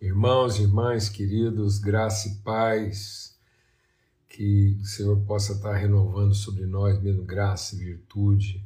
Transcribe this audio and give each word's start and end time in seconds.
Irmãos 0.00 0.58
e 0.58 0.62
irmãs 0.62 1.08
queridos, 1.08 1.80
graça 1.80 2.28
e 2.28 2.34
paz, 2.36 3.36
que 4.28 4.78
o 4.80 4.84
Senhor 4.84 5.20
possa 5.22 5.54
estar 5.54 5.74
renovando 5.74 6.34
sobre 6.36 6.66
nós 6.66 7.02
mesmo 7.02 7.24
graça 7.24 7.74
e 7.74 7.80
virtude, 7.80 8.64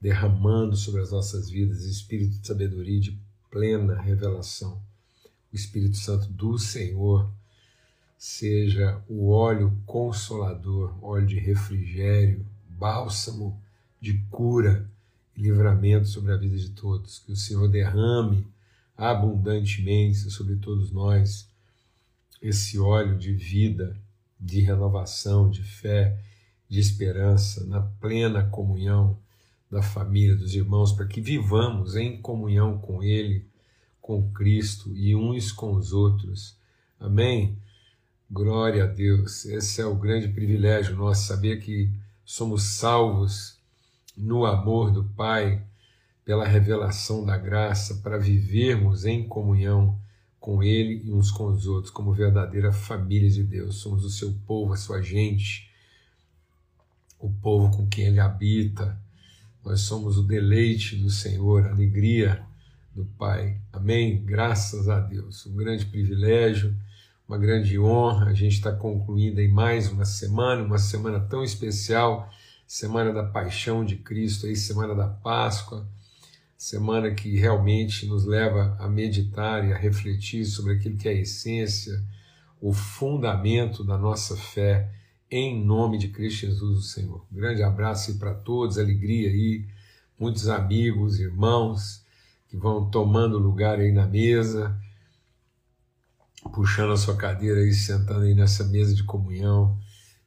derramando 0.00 0.76
sobre 0.76 1.00
as 1.00 1.10
nossas 1.10 1.50
vidas 1.50 1.82
espírito 1.82 2.38
de 2.38 2.46
sabedoria 2.46 2.96
e 2.96 3.00
de 3.00 3.18
plena 3.50 4.00
revelação. 4.00 4.80
O 5.52 5.56
Espírito 5.56 5.96
Santo 5.96 6.28
do 6.28 6.56
Senhor 6.56 7.28
seja 8.16 9.02
o 9.08 9.30
óleo 9.30 9.76
consolador, 9.84 10.96
óleo 11.04 11.26
de 11.26 11.40
refrigério, 11.40 12.46
bálsamo 12.68 13.60
de 14.00 14.16
cura 14.30 14.88
e 15.36 15.42
livramento 15.42 16.06
sobre 16.06 16.30
a 16.30 16.36
vida 16.36 16.56
de 16.56 16.70
todos. 16.70 17.18
Que 17.18 17.32
o 17.32 17.36
Senhor 17.36 17.66
derrame 17.66 18.46
abundantemente 18.96 20.30
sobre 20.30 20.56
todos 20.56 20.90
nós 20.90 21.50
esse 22.42 22.78
óleo 22.78 23.16
de 23.16 23.32
vida, 23.32 23.96
de 24.38 24.60
renovação, 24.60 25.48
de 25.48 25.62
fé, 25.62 26.18
de 26.68 26.80
esperança, 26.80 27.64
na 27.66 27.80
plena 27.80 28.42
comunhão 28.44 29.16
da 29.70 29.80
família, 29.80 30.34
dos 30.34 30.54
irmãos, 30.54 30.92
para 30.92 31.06
que 31.06 31.20
vivamos 31.20 31.94
em 31.94 32.20
comunhão 32.20 32.78
com 32.78 33.02
Ele, 33.02 33.46
com 34.00 34.30
Cristo 34.32 34.90
e 34.94 35.14
uns 35.14 35.52
com 35.52 35.74
os 35.74 35.92
outros. 35.92 36.56
Amém? 36.98 37.56
Glória 38.28 38.84
a 38.84 38.86
Deus. 38.86 39.44
Esse 39.44 39.80
é 39.80 39.86
o 39.86 39.94
grande 39.94 40.28
privilégio 40.28 40.96
nosso, 40.96 41.26
saber 41.26 41.60
que 41.60 41.88
somos 42.24 42.64
salvos 42.64 43.56
no 44.16 44.44
amor 44.44 44.90
do 44.90 45.04
Pai 45.04 45.62
pela 46.24 46.46
revelação 46.46 47.24
da 47.24 47.36
graça 47.36 47.96
para 47.96 48.18
vivermos 48.18 49.04
em 49.04 49.26
comunhão 49.26 49.98
com 50.38 50.62
Ele 50.62 51.02
e 51.04 51.12
uns 51.12 51.30
com 51.30 51.46
os 51.46 51.66
outros, 51.66 51.92
como 51.92 52.12
verdadeira 52.12 52.72
família 52.72 53.30
de 53.30 53.42
Deus. 53.42 53.76
Somos 53.76 54.04
o 54.04 54.10
seu 54.10 54.32
povo, 54.46 54.72
a 54.72 54.76
sua 54.76 55.00
gente, 55.00 55.70
o 57.18 57.30
povo 57.30 57.76
com 57.76 57.86
quem 57.86 58.06
Ele 58.06 58.20
habita. 58.20 59.00
Nós 59.64 59.80
somos 59.82 60.18
o 60.18 60.22
deleite 60.22 60.96
do 60.96 61.10
Senhor, 61.10 61.66
a 61.66 61.70
alegria 61.70 62.44
do 62.94 63.04
Pai. 63.04 63.60
Amém? 63.72 64.22
Graças 64.24 64.88
a 64.88 64.98
Deus. 65.00 65.46
Um 65.46 65.54
grande 65.54 65.86
privilégio, 65.86 66.74
uma 67.26 67.38
grande 67.38 67.78
honra. 67.78 68.26
A 68.26 68.34
gente 68.34 68.54
está 68.54 68.72
concluindo 68.72 69.40
em 69.40 69.48
mais 69.48 69.90
uma 69.90 70.04
semana, 70.04 70.62
uma 70.62 70.78
semana 70.78 71.20
tão 71.20 71.44
especial, 71.44 72.28
semana 72.66 73.12
da 73.12 73.24
paixão 73.24 73.84
de 73.84 73.96
Cristo, 73.96 74.46
aí, 74.46 74.56
semana 74.56 74.94
da 74.94 75.06
Páscoa 75.06 75.86
semana 76.62 77.10
que 77.10 77.36
realmente 77.36 78.06
nos 78.06 78.24
leva 78.24 78.76
a 78.78 78.88
meditar 78.88 79.68
e 79.68 79.72
a 79.72 79.76
refletir 79.76 80.44
sobre 80.44 80.74
aquilo 80.74 80.96
que 80.96 81.08
é 81.08 81.10
a 81.10 81.20
essência, 81.20 82.00
o 82.60 82.72
fundamento 82.72 83.82
da 83.82 83.98
nossa 83.98 84.36
fé, 84.36 84.88
em 85.28 85.60
nome 85.60 85.98
de 85.98 86.06
Cristo 86.06 86.46
Jesus, 86.46 86.78
o 86.78 86.82
Senhor. 86.82 87.26
Um 87.32 87.34
grande 87.34 87.64
abraço 87.64 88.12
aí 88.12 88.16
para 88.16 88.32
todos, 88.32 88.78
alegria 88.78 89.28
aí, 89.28 89.66
muitos 90.16 90.48
amigos, 90.48 91.18
irmãos 91.18 92.04
que 92.48 92.56
vão 92.56 92.88
tomando 92.88 93.38
lugar 93.38 93.80
aí 93.80 93.90
na 93.90 94.06
mesa, 94.06 94.80
puxando 96.54 96.92
a 96.92 96.96
sua 96.96 97.16
cadeira 97.16 97.58
aí, 97.58 97.72
sentando 97.72 98.20
aí 98.20 98.36
nessa 98.36 98.62
mesa 98.62 98.94
de 98.94 99.02
comunhão, 99.02 99.76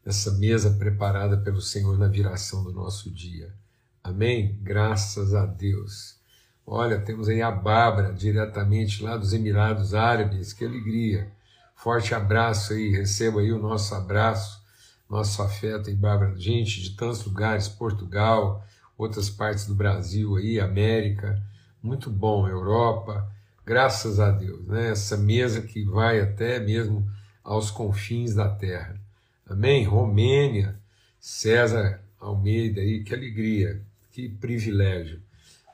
nessa 0.06 0.32
mesa 0.32 0.70
preparada 0.70 1.38
pelo 1.38 1.62
Senhor 1.62 1.98
na 1.98 2.10
viração 2.10 2.62
do 2.62 2.74
nosso 2.74 3.10
dia. 3.10 3.56
Amém? 4.04 4.60
Graças 4.62 5.34
a 5.34 5.46
Deus. 5.46 6.25
Olha, 6.68 7.00
temos 7.00 7.30
aí 7.30 7.44
a 7.44 7.52
Bárbara, 7.52 8.12
diretamente 8.12 9.04
lá 9.04 9.16
dos 9.16 9.34
Emirados 9.34 9.94
Árabes, 9.94 10.52
que 10.52 10.66
alegria. 10.66 11.32
Forte 11.76 12.16
abraço 12.16 12.74
aí, 12.74 12.90
receba 12.90 13.40
aí 13.40 13.52
o 13.52 13.60
nosso 13.60 13.94
abraço, 13.94 14.64
nosso 15.08 15.44
afeto 15.44 15.90
aí, 15.92 15.96
Bárbara. 15.96 16.36
Gente 16.36 16.82
de 16.82 16.96
tantos 16.96 17.24
lugares, 17.24 17.68
Portugal, 17.68 18.66
outras 18.98 19.30
partes 19.30 19.68
do 19.68 19.76
Brasil 19.76 20.38
aí, 20.38 20.60
América, 20.60 21.40
muito 21.84 22.10
bom, 22.10 22.48
Europa, 22.48 23.32
graças 23.64 24.20
a 24.20 24.32
Deus, 24.32 24.66
né? 24.66 24.90
Essa 24.90 25.16
mesa 25.18 25.62
que 25.62 25.84
vai 25.84 26.20
até 26.20 26.60
mesmo 26.60 27.08
aos 27.44 27.70
confins 27.70 28.34
da 28.34 28.50
terra. 28.50 29.00
Amém? 29.48 29.84
Romênia, 29.84 30.76
César 31.20 32.02
Almeida 32.20 32.82
aí, 32.82 33.04
que 33.04 33.14
alegria, 33.14 33.84
que 34.12 34.28
privilégio 34.28 35.25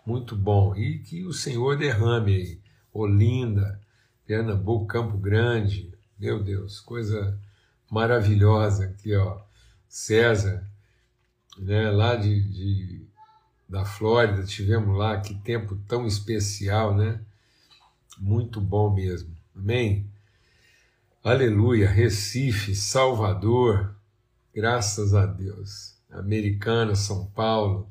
muito 0.05 0.35
bom. 0.35 0.75
E 0.75 0.99
que 0.99 1.23
o 1.25 1.33
Senhor 1.33 1.77
derrame 1.77 2.35
aí, 2.35 2.59
Olinda, 2.93 3.79
Pernambuco, 4.25 4.85
Campo 4.85 5.17
Grande, 5.17 5.91
meu 6.17 6.41
Deus, 6.41 6.79
coisa 6.79 7.37
maravilhosa 7.89 8.85
aqui, 8.85 9.15
ó. 9.15 9.39
César, 9.87 10.65
né, 11.57 11.91
lá 11.91 12.15
de, 12.15 12.41
de, 12.41 13.05
da 13.67 13.83
Flórida, 13.83 14.43
tivemos 14.43 14.97
lá, 14.97 15.19
que 15.19 15.35
tempo 15.35 15.75
tão 15.87 16.07
especial, 16.07 16.95
né? 16.95 17.19
Muito 18.17 18.61
bom 18.61 18.93
mesmo. 18.93 19.35
Amém? 19.55 20.05
Aleluia. 21.23 21.89
Recife, 21.89 22.73
Salvador, 22.73 23.93
graças 24.53 25.13
a 25.13 25.25
Deus. 25.25 25.95
Americana, 26.09 26.95
São 26.95 27.25
Paulo, 27.27 27.89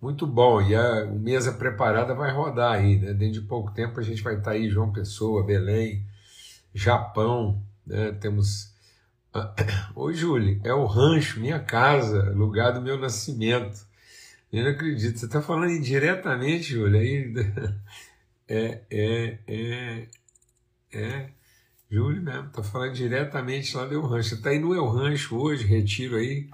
muito 0.00 0.26
bom, 0.26 0.60
e 0.60 0.74
a 0.74 1.06
mesa 1.06 1.52
preparada 1.52 2.14
vai 2.14 2.30
rodar 2.32 2.74
aí, 2.74 2.98
né? 2.98 3.12
Dentro 3.14 3.40
de 3.40 3.46
pouco 3.46 3.72
tempo 3.72 3.98
a 3.98 4.02
gente 4.02 4.22
vai 4.22 4.36
estar 4.36 4.52
aí, 4.52 4.68
João 4.68 4.92
Pessoa, 4.92 5.44
Belém, 5.44 6.06
Japão, 6.74 7.62
né? 7.86 8.12
Temos. 8.12 8.72
Oi, 9.96 10.14
Júlio, 10.14 10.60
é 10.64 10.72
o 10.74 10.86
rancho, 10.86 11.40
minha 11.40 11.58
casa, 11.58 12.30
lugar 12.32 12.72
do 12.72 12.82
meu 12.82 12.98
nascimento. 12.98 13.86
Eu 14.52 14.64
não 14.64 14.70
acredito, 14.70 15.18
você 15.18 15.26
está 15.26 15.42
falando 15.42 15.72
indiretamente, 15.72 16.74
Júlio, 16.74 17.00
aí. 17.00 17.32
É, 18.46 18.82
é, 18.90 19.38
é, 19.48 20.08
é. 20.92 21.30
Júlio 21.90 22.22
mesmo, 22.22 22.48
está 22.48 22.62
falando 22.62 22.92
diretamente 22.92 23.74
lá 23.74 23.86
do 23.86 23.94
El 23.94 24.02
Rancho. 24.02 24.34
Está 24.34 24.50
aí 24.50 24.58
no 24.58 24.74
El 24.74 24.86
Rancho 24.86 25.34
hoje, 25.38 25.66
retiro 25.66 26.16
aí 26.16 26.50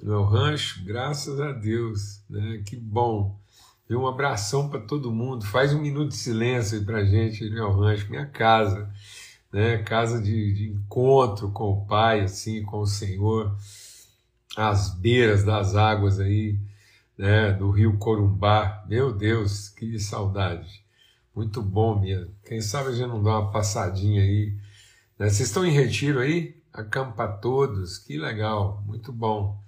no 0.00 0.24
Rancho, 0.24 0.84
graças 0.84 1.40
a 1.40 1.52
Deus, 1.52 2.22
né? 2.28 2.62
Que 2.64 2.76
bom. 2.76 3.38
E 3.88 3.94
um 3.94 4.06
abração 4.06 4.68
para 4.68 4.80
todo 4.80 5.12
mundo. 5.12 5.44
Faz 5.46 5.72
um 5.72 5.80
minuto 5.80 6.10
de 6.10 6.16
silêncio 6.16 6.78
aí 6.78 6.84
para 6.84 7.04
gente 7.04 7.48
no 7.50 7.58
El 7.58 7.72
Rancho, 7.72 8.10
minha 8.10 8.26
casa, 8.26 8.90
né? 9.52 9.78
Casa 9.78 10.20
de, 10.20 10.54
de 10.54 10.70
encontro 10.70 11.50
com 11.50 11.70
o 11.72 11.86
Pai, 11.86 12.22
assim, 12.22 12.62
com 12.62 12.80
o 12.80 12.86
Senhor, 12.86 13.56
às 14.56 14.94
beiras 14.94 15.44
das 15.44 15.76
águas 15.76 16.18
aí, 16.18 16.58
né? 17.16 17.52
Do 17.52 17.70
Rio 17.70 17.98
Corumbá. 17.98 18.84
Meu 18.88 19.12
Deus, 19.12 19.68
que 19.68 19.98
saudade. 19.98 20.82
Muito 21.34 21.62
bom 21.62 21.98
mesmo. 21.98 22.34
Quem 22.44 22.60
sabe 22.60 22.90
a 22.90 22.92
gente 22.92 23.08
não 23.08 23.22
dá 23.22 23.40
uma 23.40 23.50
passadinha 23.50 24.22
aí. 24.22 24.54
Né? 25.18 25.28
Vocês 25.28 25.48
estão 25.48 25.64
em 25.64 25.70
retiro 25.70 26.18
aí? 26.20 26.60
Acampa 26.72 27.28
todos, 27.28 27.98
que 27.98 28.18
legal, 28.18 28.82
muito 28.86 29.12
bom. 29.12 29.61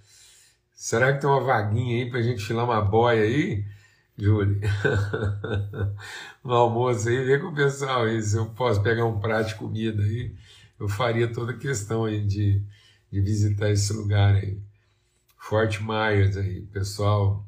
Será 0.74 1.12
que 1.12 1.20
tem 1.20 1.30
uma 1.30 1.40
vaguinha 1.40 1.96
aí 1.96 2.10
para 2.10 2.18
a 2.18 2.22
gente 2.22 2.44
filar 2.44 2.64
uma 2.64 2.82
boia 2.82 3.22
aí, 3.22 3.64
Júlio? 4.18 4.60
no 6.42 6.52
almoço 6.52 7.08
aí, 7.08 7.24
vê 7.24 7.38
com 7.38 7.48
o 7.48 7.54
pessoal 7.54 8.04
aí, 8.04 8.20
se 8.20 8.36
eu 8.36 8.46
posso 8.46 8.82
pegar 8.82 9.04
um 9.04 9.20
prato 9.20 9.48
de 9.48 9.54
comida 9.54 10.02
aí, 10.02 10.34
eu 10.78 10.88
faria 10.88 11.32
toda 11.32 11.52
a 11.52 11.56
questão 11.56 12.04
aí 12.04 12.26
de, 12.26 12.60
de 13.10 13.20
visitar 13.20 13.70
esse 13.70 13.92
lugar 13.92 14.34
aí. 14.34 14.60
Forte 15.38 15.82
Myers 15.82 16.36
aí, 16.36 16.62
pessoal, 16.62 17.46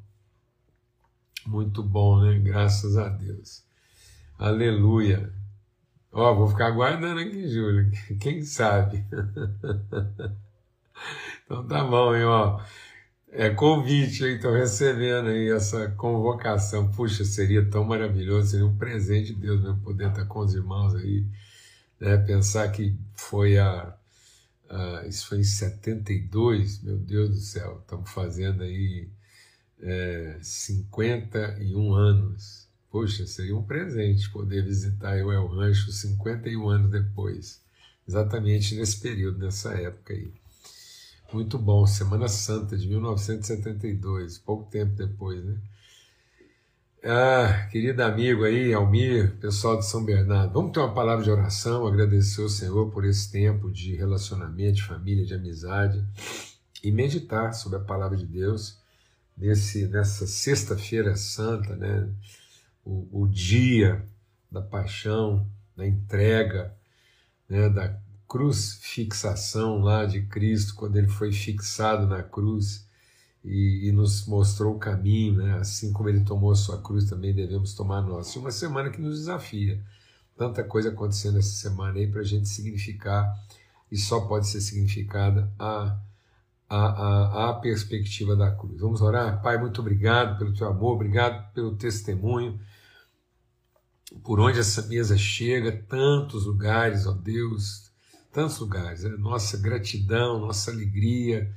muito 1.46 1.82
bom, 1.82 2.20
né? 2.20 2.38
Graças 2.38 2.96
a 2.96 3.08
Deus. 3.08 3.64
Aleluia. 4.38 5.32
Ó, 6.12 6.34
vou 6.34 6.48
ficar 6.48 6.66
aguardando 6.66 7.20
aqui, 7.20 7.48
Júlio. 7.48 7.90
Quem 8.20 8.42
sabe? 8.42 9.04
então 11.44 11.66
tá 11.66 11.84
bom, 11.84 12.14
hein, 12.14 12.24
ó. 12.24 12.60
É 13.38 13.50
convite, 13.50 14.24
estou 14.24 14.50
recebendo 14.54 15.28
aí 15.28 15.50
essa 15.50 15.90
convocação. 15.90 16.90
Puxa, 16.90 17.22
seria 17.22 17.62
tão 17.68 17.84
maravilhoso, 17.84 18.52
seria 18.52 18.64
um 18.64 18.78
presente 18.78 19.34
de 19.34 19.40
Deus 19.40 19.60
mesmo 19.60 19.78
poder 19.82 20.08
estar 20.08 20.24
com 20.24 20.38
os 20.38 20.54
irmãos 20.54 20.94
aí. 20.94 21.22
Né? 22.00 22.16
Pensar 22.16 22.66
que 22.72 22.96
foi 23.14 23.58
a, 23.58 23.94
a, 24.70 25.06
Isso 25.06 25.26
foi 25.28 25.40
em 25.40 25.44
72, 25.44 26.82
meu 26.82 26.96
Deus 26.96 27.28
do 27.28 27.36
céu, 27.36 27.78
estamos 27.82 28.10
fazendo 28.10 28.62
aí 28.62 29.06
é, 29.82 30.38
51 30.40 31.92
anos. 31.92 32.66
Poxa, 32.90 33.26
seria 33.26 33.54
um 33.54 33.62
presente 33.62 34.30
poder 34.30 34.64
visitar 34.64 35.14
o 35.22 35.30
El 35.30 35.46
Rancho 35.46 35.92
51 35.92 36.68
anos 36.70 36.90
depois, 36.90 37.60
exatamente 38.08 38.74
nesse 38.76 38.98
período, 38.98 39.38
nessa 39.40 39.74
época 39.74 40.14
aí. 40.14 40.32
Muito 41.32 41.58
bom, 41.58 41.84
Semana 41.86 42.28
Santa 42.28 42.76
de 42.76 42.86
1972, 42.88 44.38
pouco 44.38 44.70
tempo 44.70 44.94
depois, 44.94 45.44
né? 45.44 45.60
Ah, 47.04 47.68
querido 47.70 48.02
amigo 48.02 48.44
aí, 48.44 48.72
Almir, 48.72 49.36
pessoal 49.38 49.76
de 49.76 49.86
São 49.86 50.04
Bernardo, 50.04 50.52
vamos 50.52 50.72
ter 50.72 50.78
uma 50.78 50.94
palavra 50.94 51.24
de 51.24 51.30
oração, 51.30 51.86
agradecer 51.86 52.42
ao 52.42 52.48
Senhor 52.48 52.90
por 52.90 53.04
esse 53.04 53.30
tempo 53.30 53.70
de 53.72 53.96
relacionamento, 53.96 54.76
de 54.76 54.84
família, 54.84 55.26
de 55.26 55.34
amizade 55.34 56.04
e 56.82 56.92
meditar 56.92 57.52
sobre 57.54 57.78
a 57.78 57.82
palavra 57.82 58.16
de 58.16 58.26
Deus 58.26 58.78
nesse, 59.36 59.88
nessa 59.88 60.26
sexta-feira 60.26 61.16
santa, 61.16 61.74
né? 61.74 62.08
O, 62.84 63.22
o, 63.22 63.28
dia 63.28 64.04
da 64.50 64.62
paixão, 64.62 65.44
da 65.76 65.86
entrega, 65.86 66.72
né? 67.48 67.68
da 67.68 68.00
crucifixação 68.28 69.80
lá 69.80 70.04
de 70.04 70.22
Cristo, 70.22 70.74
quando 70.74 70.96
ele 70.96 71.08
foi 71.08 71.32
fixado 71.32 72.06
na 72.06 72.22
cruz 72.22 72.86
e, 73.44 73.88
e, 73.88 73.92
nos 73.92 74.26
mostrou 74.26 74.74
o 74.74 74.78
caminho, 74.78 75.34
né? 75.34 75.58
assim 75.58 75.92
como 75.92 76.08
ele 76.08 76.24
tomou 76.24 76.54
sua 76.56 76.82
cruz, 76.82 77.08
também 77.08 77.32
devemos 77.32 77.74
tomar 77.74 77.98
a 77.98 78.02
nossa. 78.02 78.38
Uma 78.38 78.50
semana 78.50 78.90
que 78.90 79.00
nos 79.00 79.20
desafia. 79.20 79.80
Tanta 80.36 80.64
coisa 80.64 80.90
acontecendo 80.90 81.38
essa 81.38 81.54
semana 81.54 81.98
aí 81.98 82.06
para 82.06 82.20
a 82.20 82.24
gente 82.24 82.48
significar, 82.48 83.32
e 83.90 83.96
só 83.96 84.20
pode 84.22 84.48
ser 84.48 84.60
significada 84.60 85.50
a, 85.58 85.96
a, 86.68 86.76
a, 86.76 87.50
a 87.50 87.54
perspectiva 87.54 88.34
da 88.34 88.50
cruz. 88.50 88.80
Vamos 88.80 89.00
orar? 89.00 89.40
Pai, 89.40 89.56
muito 89.58 89.80
obrigado 89.80 90.36
pelo 90.38 90.52
teu 90.52 90.66
amor, 90.66 90.94
obrigado 90.94 91.52
pelo 91.54 91.76
testemunho, 91.76 92.60
por 94.24 94.40
onde 94.40 94.58
essa 94.58 94.82
mesa 94.82 95.16
chega, 95.16 95.72
tantos 95.88 96.46
lugares, 96.46 97.06
ó 97.06 97.12
Deus, 97.12 97.85
tantos 98.36 98.58
lugares. 98.58 99.02
Né? 99.02 99.10
Nossa 99.18 99.56
gratidão, 99.56 100.38
nossa 100.38 100.70
alegria 100.70 101.50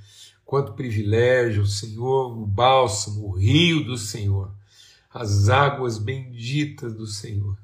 Quanto 0.49 0.73
privilégio, 0.73 1.63
Senhor, 1.63 2.35
o 2.35 2.43
bálsamo, 2.43 3.27
o 3.27 3.37
rio 3.37 3.85
do 3.85 3.95
Senhor, 3.95 4.51
as 5.13 5.47
águas 5.47 5.99
benditas 5.99 6.95
do 6.95 7.05
Senhor, 7.05 7.55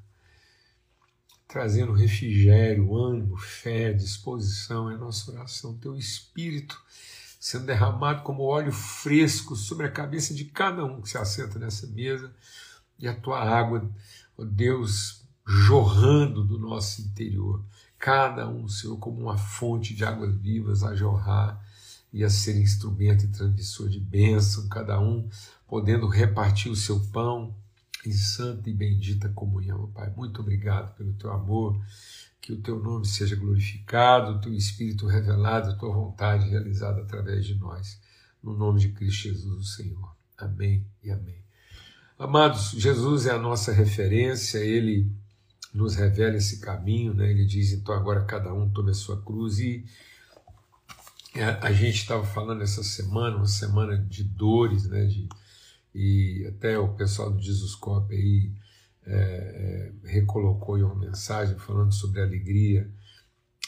trazendo 1.48 1.94
refrigério, 1.94 2.96
ânimo, 2.96 3.38
fé, 3.38 3.92
disposição, 3.92 4.88
é 4.92 4.96
nossa 4.96 5.32
oração. 5.32 5.76
Teu 5.80 5.98
Espírito 5.98 6.80
sendo 7.40 7.66
derramado 7.66 8.22
como 8.22 8.44
óleo 8.44 8.72
fresco 8.72 9.56
sobre 9.56 9.88
a 9.88 9.92
cabeça 9.92 10.32
de 10.32 10.46
cada 10.46 10.86
um 10.86 11.02
que 11.02 11.10
se 11.10 11.18
assenta 11.18 11.58
nessa 11.58 11.88
mesa, 11.88 12.32
e 13.00 13.08
a 13.08 13.16
tua 13.16 13.42
água, 13.42 13.90
ó 14.38 14.44
Deus, 14.44 15.24
jorrando 15.44 16.44
do 16.44 16.60
nosso 16.60 17.02
interior. 17.02 17.66
Cada 17.98 18.48
um, 18.50 18.68
Senhor, 18.68 18.98
como 18.98 19.22
uma 19.22 19.38
fonte 19.38 19.94
de 19.94 20.04
águas 20.04 20.36
vivas 20.36 20.84
a 20.84 20.96
jorrar 20.96 21.60
e 22.12 22.24
a 22.24 22.30
ser 22.30 22.60
instrumento 22.62 23.26
e 23.26 23.30
transmissor 23.30 23.90
de 23.90 24.00
bênção, 24.00 24.68
cada 24.70 25.00
um 25.00 25.28
podendo 25.68 26.08
repartir 26.08 26.72
o 26.72 26.76
seu 26.76 27.00
pão 27.08 27.56
em 28.06 28.12
santa 28.12 28.70
e 28.70 28.74
bendita 28.74 29.30
comunhão. 29.30 29.92
Pai, 29.92 30.14
muito 30.16 30.42
obrigado 30.42 30.96
pelo 30.96 31.14
teu 31.14 31.32
amor, 31.32 31.80
que 32.40 32.54
o 32.54 32.62
teu 32.62 32.80
nome 32.80 33.06
seja 33.08 33.36
glorificado, 33.36 34.34
o 34.34 34.40
teu 34.40 34.54
Espírito 34.54 35.08
revelado, 35.08 35.72
a 35.72 35.76
tua 35.76 35.92
vontade 35.92 36.48
realizada 36.48 37.02
através 37.02 37.46
de 37.46 37.56
nós. 37.56 38.00
No 38.42 38.56
nome 38.56 38.80
de 38.80 38.90
Cristo 38.90 39.24
Jesus, 39.24 39.60
o 39.60 39.64
Senhor. 39.64 40.16
Amém 40.38 40.86
e 41.04 41.10
amém. 41.10 41.44
Amados, 42.18 42.72
Jesus 42.72 43.26
é 43.26 43.32
a 43.32 43.40
nossa 43.40 43.74
referência, 43.74 44.60
ele 44.60 45.12
nos 45.76 45.96
revela 45.96 46.38
esse 46.38 46.60
caminho, 46.60 47.14
né? 47.14 47.30
ele 47.30 47.46
diz: 47.46 47.74
então 47.74 47.94
agora 47.94 48.24
cada 48.24 48.54
um 48.54 48.70
tome 48.70 48.92
a 48.92 48.94
sua 48.94 49.22
cruz 49.22 49.60
e 49.60 49.86
é, 51.36 51.44
a 51.62 51.72
gente 51.74 51.98
estava 51.98 52.26
falando 52.26 52.64
essa 52.64 52.82
semana, 52.82 53.36
uma 53.36 53.46
semana 53.46 53.98
de 53.98 54.24
dores, 54.24 54.86
né? 54.86 55.06
De, 55.06 55.28
e 55.94 56.46
até 56.48 56.80
o 56.80 56.94
pessoal 56.94 57.30
do 57.30 57.42
Jesuscope 57.42 58.16
aí 58.16 58.52
é, 59.06 59.92
é, 60.04 60.10
recolocou 60.10 60.78
uma 60.78 60.96
mensagem 60.96 61.58
falando 61.58 61.94
sobre 61.94 62.22
alegria 62.22 62.90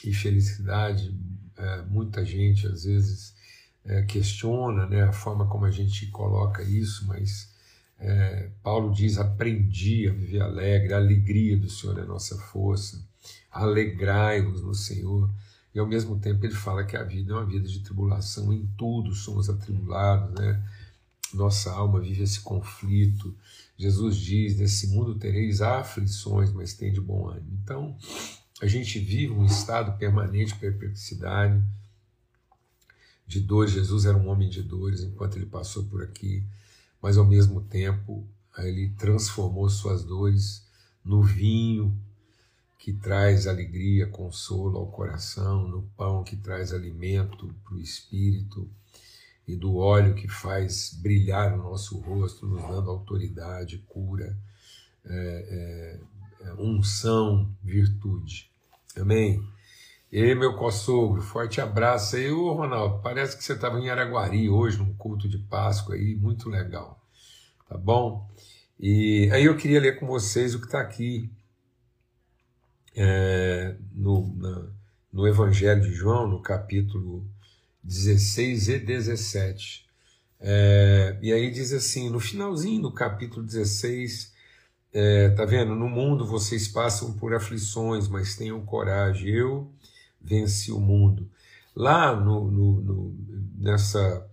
e 0.03 0.13
felicidade. 0.13 1.13
É, 1.57 1.81
muita 1.83 2.23
gente 2.23 2.67
às 2.67 2.85
vezes 2.85 3.35
é, 3.83 4.01
questiona 4.03 4.85
né, 4.87 5.03
a 5.03 5.11
forma 5.11 5.47
como 5.47 5.65
a 5.65 5.71
gente 5.71 6.07
coloca 6.07 6.63
isso, 6.63 7.05
mas 7.05 7.53
é, 7.99 8.49
Paulo 8.61 8.93
diz: 8.93 9.17
aprendi 9.17 10.07
a 10.07 10.13
viver 10.13 10.41
alegre, 10.41 10.93
a 10.93 10.97
alegria 10.97 11.57
do 11.57 11.69
Senhor 11.69 11.97
é 11.97 12.05
nossa 12.05 12.37
força, 12.37 13.03
alegrai-vos 13.51 14.61
no 14.61 14.73
Senhor. 14.73 15.29
E 15.73 15.79
ao 15.79 15.87
mesmo 15.87 16.19
tempo 16.19 16.45
ele 16.45 16.55
fala 16.55 16.83
que 16.83 16.97
a 16.97 17.03
vida 17.03 17.33
é 17.33 17.35
uma 17.35 17.45
vida 17.45 17.67
de 17.67 17.81
tribulação, 17.81 18.51
em 18.51 18.65
tudo 18.77 19.13
somos 19.13 19.49
atribulados, 19.49 20.33
né? 20.33 20.63
Nossa 21.33 21.71
alma 21.71 21.99
vive 21.99 22.23
esse 22.23 22.39
conflito. 22.39 23.35
Jesus 23.77 24.17
diz: 24.17 24.57
Nesse 24.57 24.87
mundo 24.87 25.15
tereis 25.15 25.61
aflições, 25.61 26.51
mas 26.51 26.73
tem 26.73 26.91
de 26.91 27.01
bom 27.01 27.29
ânimo. 27.29 27.59
Então, 27.63 27.97
a 28.61 28.65
gente 28.65 28.97
vive 28.97 29.33
um 29.33 29.45
estado 29.45 29.97
permanente 29.97 30.53
de 30.53 30.59
perplexidade, 30.59 31.63
de 33.27 33.39
dor. 33.39 33.67
Jesus 33.67 34.05
era 34.05 34.17
um 34.17 34.29
homem 34.29 34.49
de 34.49 34.63
dores 34.63 35.01
enquanto 35.01 35.35
ele 35.35 35.45
passou 35.45 35.83
por 35.83 36.01
aqui, 36.01 36.43
mas 37.01 37.17
ao 37.17 37.25
mesmo 37.25 37.61
tempo 37.61 38.27
ele 38.57 38.89
transformou 38.97 39.69
suas 39.69 40.03
dores 40.03 40.65
no 41.03 41.21
vinho 41.21 41.95
que 42.79 42.93
traz 42.93 43.47
alegria, 43.47 44.07
consolo 44.07 44.77
ao 44.77 44.87
coração, 44.87 45.67
no 45.67 45.83
pão 45.95 46.23
que 46.23 46.35
traz 46.35 46.73
alimento 46.73 47.53
para 47.63 47.75
o 47.75 47.79
espírito 47.79 48.69
e 49.47 49.55
do 49.55 49.75
óleo 49.75 50.15
que 50.15 50.27
faz 50.27 50.93
brilhar 50.93 51.53
o 51.53 51.63
nosso 51.63 51.97
rosto, 51.99 52.45
nos 52.45 52.61
dando 52.63 52.89
autoridade, 52.89 53.77
cura, 53.87 54.37
é, 55.05 55.99
é, 56.41 56.47
é 56.47 56.53
unção, 56.53 57.49
virtude. 57.63 58.49
Amém? 58.95 59.41
E 60.11 60.33
meu 60.33 60.55
co-sogro, 60.55 61.21
forte 61.21 61.59
abraço 61.59 62.15
aí. 62.15 62.31
Ô 62.31 62.53
Ronaldo, 62.53 63.01
parece 63.01 63.35
que 63.35 63.43
você 63.43 63.53
estava 63.53 63.77
em 63.77 63.89
Araguari 63.89 64.49
hoje, 64.49 64.77
num 64.77 64.93
culto 64.93 65.27
de 65.27 65.37
Páscoa 65.37 65.95
aí, 65.95 66.15
muito 66.15 66.49
legal. 66.49 67.01
Tá 67.67 67.77
bom? 67.77 68.25
E 68.79 69.29
aí 69.33 69.45
eu 69.45 69.57
queria 69.57 69.81
ler 69.81 69.99
com 69.99 70.07
vocês 70.07 70.55
o 70.55 70.59
que 70.59 70.67
está 70.67 70.79
aqui 70.79 71.29
é, 72.95 73.75
no, 73.93 74.33
na, 74.35 74.67
no 75.11 75.27
Evangelho 75.27 75.81
de 75.81 75.91
João, 75.91 76.25
no 76.25 76.41
capítulo 76.41 77.25
16 77.83 78.69
e 78.69 78.79
17. 78.79 79.85
É, 80.39 81.17
e 81.21 81.33
aí 81.33 81.51
diz 81.51 81.73
assim, 81.73 82.09
no 82.09 82.19
finalzinho 82.19 82.83
do 82.83 82.93
capítulo 82.93 83.45
16, 83.45 84.33
é, 84.93 85.29
tá 85.29 85.43
vendo? 85.43 85.75
No 85.75 85.89
mundo 85.89 86.25
vocês 86.25 86.67
passam 86.67 87.13
por 87.13 87.33
aflições, 87.33 88.07
mas 88.07 88.37
tenham 88.37 88.65
coragem, 88.65 89.27
eu 89.29 89.69
venci 90.21 90.71
o 90.71 90.79
mundo. 90.79 91.29
Lá 91.75 92.15
no, 92.15 92.49
no, 92.49 92.81
no 92.81 93.15
nessa. 93.57 94.27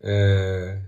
É, 0.00 0.82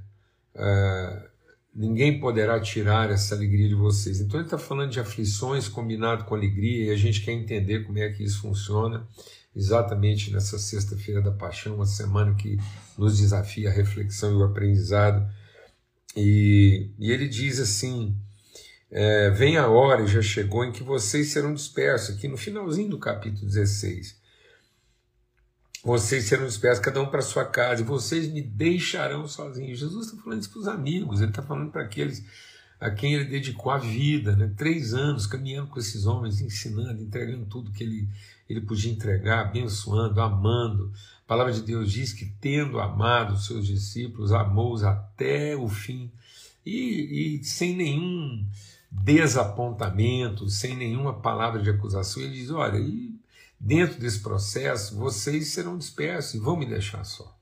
é, 0.54 1.30
ninguém 1.74 2.20
poderá 2.20 2.60
tirar 2.60 3.10
essa 3.10 3.34
alegria 3.34 3.68
de 3.68 3.74
vocês. 3.74 4.20
Então 4.20 4.38
ele 4.38 4.46
está 4.46 4.58
falando 4.58 4.90
de 4.90 5.00
aflições 5.00 5.68
combinado 5.68 6.24
com 6.24 6.34
alegria 6.34 6.86
e 6.86 6.90
a 6.90 6.96
gente 6.96 7.22
quer 7.22 7.32
entender 7.32 7.84
como 7.84 7.98
é 7.98 8.08
que 8.10 8.22
isso 8.24 8.40
funciona 8.40 9.06
exatamente 9.54 10.32
nessa 10.32 10.58
sexta-feira 10.58 11.20
da 11.20 11.32
paixão, 11.32 11.76
uma 11.76 11.86
semana 11.86 12.34
que 12.34 12.58
nos 12.96 13.18
desafia 13.18 13.68
a 13.68 13.72
reflexão 13.72 14.32
e 14.32 14.36
o 14.36 14.44
aprendizado. 14.44 15.28
E, 16.16 16.90
e 16.98 17.10
ele 17.10 17.28
diz 17.28 17.60
assim: 17.60 18.16
é, 18.90 19.30
vem 19.30 19.56
a 19.56 19.68
hora, 19.68 20.02
e 20.02 20.08
já 20.08 20.22
chegou, 20.22 20.64
em 20.64 20.72
que 20.72 20.82
vocês 20.82 21.28
serão 21.28 21.54
dispersos, 21.54 22.16
aqui 22.16 22.26
no 22.26 22.36
finalzinho 22.36 22.90
do 22.90 22.98
capítulo 22.98 23.46
16 23.46 24.19
vocês 25.82 26.24
serão 26.24 26.46
dispersos, 26.46 26.84
cada 26.84 27.00
um 27.00 27.06
para 27.06 27.22
sua 27.22 27.44
casa, 27.44 27.80
e 27.80 27.84
vocês 27.84 28.28
me 28.28 28.42
deixarão 28.42 29.26
sozinhos. 29.26 29.78
Jesus 29.78 30.06
está 30.06 30.22
falando 30.22 30.40
isso 30.40 30.50
para 30.50 30.60
os 30.60 30.68
amigos, 30.68 31.20
ele 31.20 31.30
está 31.30 31.42
falando 31.42 31.70
para 31.70 31.82
aqueles 31.82 32.24
a 32.80 32.90
quem 32.90 33.12
ele 33.14 33.26
dedicou 33.26 33.70
a 33.70 33.76
vida, 33.76 34.34
né? 34.34 34.50
três 34.56 34.94
anos 34.94 35.26
caminhando 35.26 35.68
com 35.68 35.78
esses 35.78 36.06
homens, 36.06 36.40
ensinando, 36.40 37.02
entregando 37.02 37.44
tudo 37.44 37.70
que 37.70 37.84
ele, 37.84 38.08
ele 38.48 38.62
podia 38.62 38.90
entregar, 38.90 39.40
abençoando, 39.40 40.18
amando. 40.20 40.90
A 41.24 41.28
palavra 41.28 41.52
de 41.52 41.60
Deus 41.60 41.92
diz 41.92 42.14
que, 42.14 42.24
tendo 42.40 42.80
amado 42.80 43.34
os 43.34 43.44
seus 43.44 43.66
discípulos, 43.66 44.32
amou-os 44.32 44.82
até 44.82 45.54
o 45.54 45.68
fim, 45.68 46.10
e, 46.64 47.38
e 47.40 47.44
sem 47.44 47.76
nenhum 47.76 48.46
desapontamento, 48.90 50.48
sem 50.48 50.74
nenhuma 50.74 51.20
palavra 51.20 51.62
de 51.62 51.68
acusação, 51.68 52.22
ele 52.22 52.32
diz: 52.32 52.50
Olha, 52.50 52.78
e 52.78 53.09
dentro 53.60 54.00
desse 54.00 54.20
processo, 54.20 54.96
vocês 54.96 55.48
serão 55.48 55.76
dispersos 55.76 56.34
e 56.34 56.38
vão 56.38 56.56
me 56.56 56.64
deixar 56.64 57.04
só. 57.04 57.36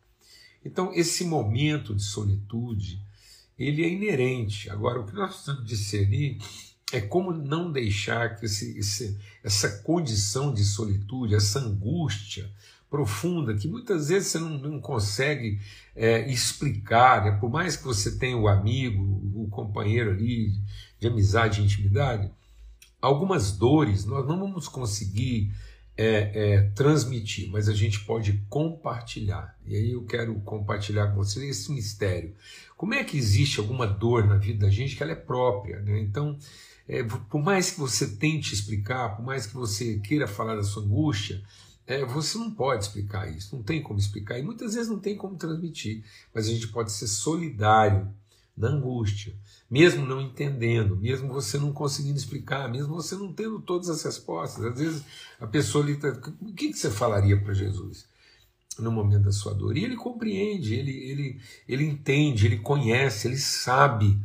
Então, 0.65 0.93
esse 0.93 1.25
momento 1.25 1.95
de 1.95 2.03
solitude, 2.03 3.01
ele 3.57 3.85
é 3.85 3.89
inerente. 3.89 4.69
Agora, 4.69 5.01
o 5.01 5.07
que 5.07 5.15
nós 5.15 5.31
precisamos 5.31 5.65
discernir 5.65 6.39
é 6.93 7.01
como 7.01 7.33
não 7.33 7.71
deixar 7.71 8.37
que 8.37 8.47
esse, 8.47 8.77
esse, 8.79 9.19
essa 9.45 9.83
condição 9.83 10.53
de 10.53 10.65
solitude, 10.65 11.35
essa 11.35 11.61
angústia 11.61 12.51
profunda, 12.91 13.55
que 13.55 13.69
muitas 13.69 14.09
vezes 14.09 14.29
você 14.29 14.39
não, 14.39 14.59
não 14.59 14.81
consegue 14.81 15.61
é, 15.95 16.31
explicar, 16.31 17.25
né? 17.25 17.31
por 17.39 17.51
mais 17.51 17.77
que 17.77 17.85
você 17.85 18.19
tenha 18.19 18.37
o 18.37 18.49
amigo, 18.49 19.03
o 19.35 19.47
companheiro 19.51 20.11
ali 20.11 20.53
de 20.99 21.07
amizade 21.07 21.61
e 21.61 21.65
intimidade, 21.65 22.31
algumas 23.01 23.53
dores 23.53 24.05
nós 24.07 24.27
não 24.27 24.39
vamos 24.39 24.67
conseguir 24.69 25.53
é, 25.99 26.31
é, 26.33 26.61
transmitir, 26.77 27.51
mas 27.51 27.69
a 27.69 27.75
gente 27.75 28.05
pode 28.05 28.45
compartilhar. 28.49 29.59
E 29.67 29.75
aí 29.75 29.91
eu 29.91 30.05
quero 30.05 30.39
compartilhar 30.43 31.09
com 31.09 31.17
vocês 31.17 31.45
esse 31.45 31.73
mistério. 31.73 32.37
Como 32.77 32.95
é 32.95 33.03
que 33.03 33.19
existe 33.19 33.59
alguma 33.59 33.85
dor 33.85 34.25
na 34.25 34.37
vida 34.37 34.67
da 34.67 34.71
gente 34.71 34.95
que 34.95 35.03
ela 35.03 35.11
é 35.11 35.17
própria? 35.17 35.81
Né? 35.81 35.99
Então, 35.99 36.39
é, 36.87 37.03
por 37.03 37.43
mais 37.43 37.73
que 37.73 37.81
você 37.81 38.07
tente 38.07 38.55
explicar, 38.55 39.17
por 39.17 39.25
mais 39.25 39.45
que 39.45 39.55
você 39.55 39.99
queira 39.99 40.29
falar 40.29 40.55
da 40.55 40.63
sua 40.63 40.85
angústia, 40.85 41.43
é, 41.85 42.05
você 42.05 42.39
não 42.39 42.53
pode 42.53 42.85
explicar 42.85 43.29
isso, 43.29 43.57
não 43.57 43.63
tem 43.65 43.83
como 43.83 43.99
explicar, 43.99 44.39
e 44.39 44.43
muitas 44.43 44.75
vezes 44.75 44.89
não 44.89 45.01
tem 45.01 45.17
como 45.17 45.37
transmitir, 45.37 46.05
mas 46.33 46.47
a 46.47 46.51
gente 46.51 46.69
pode 46.69 46.93
ser 46.93 47.09
solidário 47.09 48.09
na 48.59 48.69
angústia, 48.69 49.35
mesmo 49.71 50.05
não 50.05 50.21
entendendo, 50.21 50.97
mesmo 50.97 51.29
você 51.29 51.57
não 51.59 51.73
conseguindo 51.73 52.19
explicar, 52.19 52.69
mesmo 52.69 52.95
você 52.95 53.15
não 53.15 53.33
tendo 53.33 53.61
todas 53.61 53.89
as 53.89 54.03
respostas. 54.03 54.65
Às 54.65 54.79
vezes 54.79 55.05
a 55.41 55.47
pessoa 55.47 55.85
ali 55.85 55.95
está. 55.95 56.09
O 56.41 56.53
que, 56.53 56.73
que 56.73 56.79
você 56.79 56.91
falaria 56.91 57.41
para 57.41 57.55
Jesus 57.55 58.07
no 58.79 58.91
momento 58.91 59.25
da 59.25 59.33
sua 59.33 59.55
dor? 59.55 59.77
E 59.77 59.85
ele 59.85 59.97
compreende, 59.97 60.75
ele, 60.75 60.91
ele, 60.91 61.41
ele 61.69 61.85
entende, 61.85 62.47
ele 62.47 62.59
conhece, 62.59 63.29
ele 63.29 63.39
sabe 63.39 64.21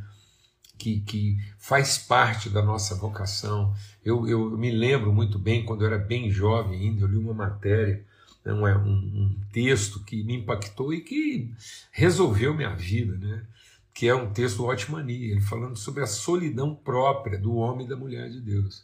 que, 0.78 1.02
que 1.02 1.38
faz 1.60 1.98
parte 2.00 2.50
da 2.50 2.64
nossa 2.64 2.96
vocação. 2.96 3.74
Eu, 4.04 4.28
eu 4.28 4.58
me 4.58 4.72
lembro 4.72 5.14
muito 5.14 5.38
bem, 5.38 5.64
quando 5.64 5.82
eu 5.82 5.88
era 5.88 6.00
bem 6.00 6.32
jovem 6.32 6.80
ainda, 6.80 7.04
eu 7.04 7.08
li 7.08 7.18
uma 7.18 7.34
matéria. 7.34 8.04
Né, 8.44 8.52
um, 8.52 8.90
um 8.90 9.40
texto 9.54 10.04
que 10.04 10.22
me 10.22 10.36
impactou 10.36 10.94
e 10.94 11.00
que 11.00 11.50
resolveu 11.94 12.54
minha 12.54 12.76
vida, 12.76 13.16
né? 13.16 13.46
Que 13.94 14.08
é 14.08 14.16
um 14.16 14.34
texto 14.34 14.66
Otmani, 14.66 15.32
ele 15.32 15.42
falando 15.42 15.78
sobre 15.78 16.04
a 16.04 16.08
solidão 16.08 16.74
própria 16.74 17.38
do 17.38 17.56
homem 17.56 17.86
e 17.86 17.90
da 17.90 17.96
mulher 17.96 18.30
de 18.30 18.42
Deus. 18.42 18.84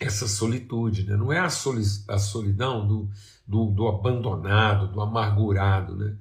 Essa 0.00 0.26
solitude, 0.26 1.04
né? 1.04 1.16
não 1.16 1.32
é 1.32 1.38
a, 1.38 1.48
soli 1.48 1.82
a 2.08 2.18
solidão 2.18 2.86
do, 2.86 3.10
do, 3.46 3.66
do, 3.66 3.88
abandonado, 3.88 4.88
do 4.88 5.00
amargurado, 5.00 5.96
né? 5.96 6.16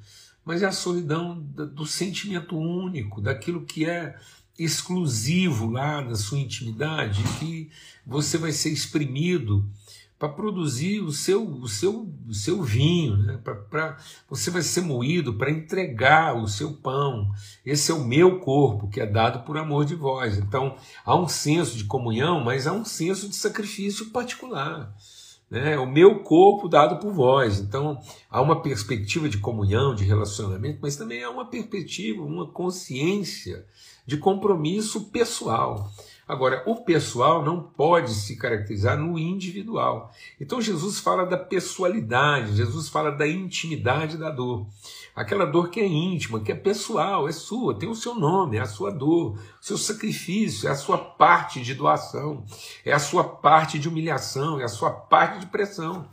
mas 0.45 0.61
é 0.61 0.67
a 0.67 0.71
solidão 0.71 1.39
do 1.39 1.85
sentimento 1.85 2.57
único, 2.57 3.19
daquilo 3.19 3.65
que 3.65 3.85
é 3.85 4.15
exclusivo 4.57 5.69
lá 5.69 6.01
da 6.01 6.15
sua 6.15 6.39
intimidade, 6.39 7.23
que 7.39 7.69
você 8.05 8.37
vai 8.37 8.51
ser 8.51 8.69
exprimido 8.69 9.67
para 10.19 10.29
produzir 10.29 11.01
o 11.01 11.11
seu, 11.11 11.47
o 11.47 11.67
seu, 11.67 12.11
o 12.27 12.33
seu 12.33 12.63
vinho, 12.63 13.17
né? 13.17 13.39
para 13.43 13.97
você 14.27 14.49
vai 14.49 14.63
ser 14.63 14.81
moído 14.81 15.35
para 15.35 15.51
entregar 15.51 16.35
o 16.35 16.47
seu 16.47 16.73
pão. 16.73 17.31
Esse 17.63 17.91
é 17.91 17.93
o 17.93 18.03
meu 18.03 18.39
corpo 18.39 18.89
que 18.89 18.99
é 18.99 19.05
dado 19.05 19.45
por 19.45 19.57
amor 19.57 19.85
de 19.85 19.93
vós. 19.93 20.37
Então 20.37 20.75
há 21.05 21.15
um 21.15 21.27
senso 21.27 21.77
de 21.77 21.83
comunhão, 21.83 22.43
mas 22.43 22.65
há 22.65 22.73
um 22.73 22.83
senso 22.83 23.29
de 23.29 23.35
sacrifício 23.35 24.09
particular. 24.09 24.91
Né? 25.49 25.77
O 25.77 25.85
meu 25.85 26.19
corpo 26.23 26.67
dado 26.67 26.99
por 26.99 27.13
vós. 27.13 27.59
Então 27.59 27.99
há 28.29 28.41
uma 28.41 28.61
perspectiva 28.63 29.29
de 29.29 29.37
comunhão, 29.37 29.93
de 29.93 30.03
relacionamento, 30.03 30.79
mas 30.81 30.95
também 30.95 31.23
há 31.23 31.29
uma 31.29 31.45
perspectiva, 31.45 32.23
uma 32.23 32.47
consciência 32.47 33.65
de 34.05 34.17
compromisso 34.17 35.11
pessoal. 35.11 35.91
Agora, 36.27 36.61
o 36.65 36.75
pessoal 36.83 37.41
não 37.43 37.63
pode 37.63 38.13
se 38.13 38.35
caracterizar 38.35 38.97
no 38.97 39.17
individual. 39.17 40.11
Então, 40.41 40.61
Jesus 40.61 40.99
fala 40.99 41.25
da 41.25 41.37
pessoalidade, 41.37 42.57
Jesus 42.57 42.89
fala 42.89 43.11
da 43.11 43.25
intimidade 43.25 44.17
da 44.17 44.29
dor. 44.29 44.67
Aquela 45.15 45.45
dor 45.45 45.69
que 45.69 45.79
é 45.79 45.87
íntima, 45.87 46.41
que 46.41 46.51
é 46.51 46.55
pessoal, 46.55 47.29
é 47.29 47.31
sua, 47.31 47.79
tem 47.79 47.87
o 47.87 47.95
seu 47.95 48.13
nome, 48.13 48.57
é 48.57 48.59
a 48.59 48.65
sua 48.65 48.91
dor, 48.91 49.39
seu 49.61 49.77
sacrifício, 49.77 50.67
é 50.67 50.71
a 50.71 50.75
sua 50.75 50.97
parte 50.97 51.61
de 51.61 51.73
doação, 51.73 52.43
é 52.83 52.91
a 52.91 52.99
sua 52.99 53.23
parte 53.23 53.79
de 53.79 53.87
humilhação, 53.87 54.59
é 54.59 54.65
a 54.65 54.69
sua 54.69 54.91
parte 54.91 55.39
de 55.39 55.45
pressão. 55.45 56.09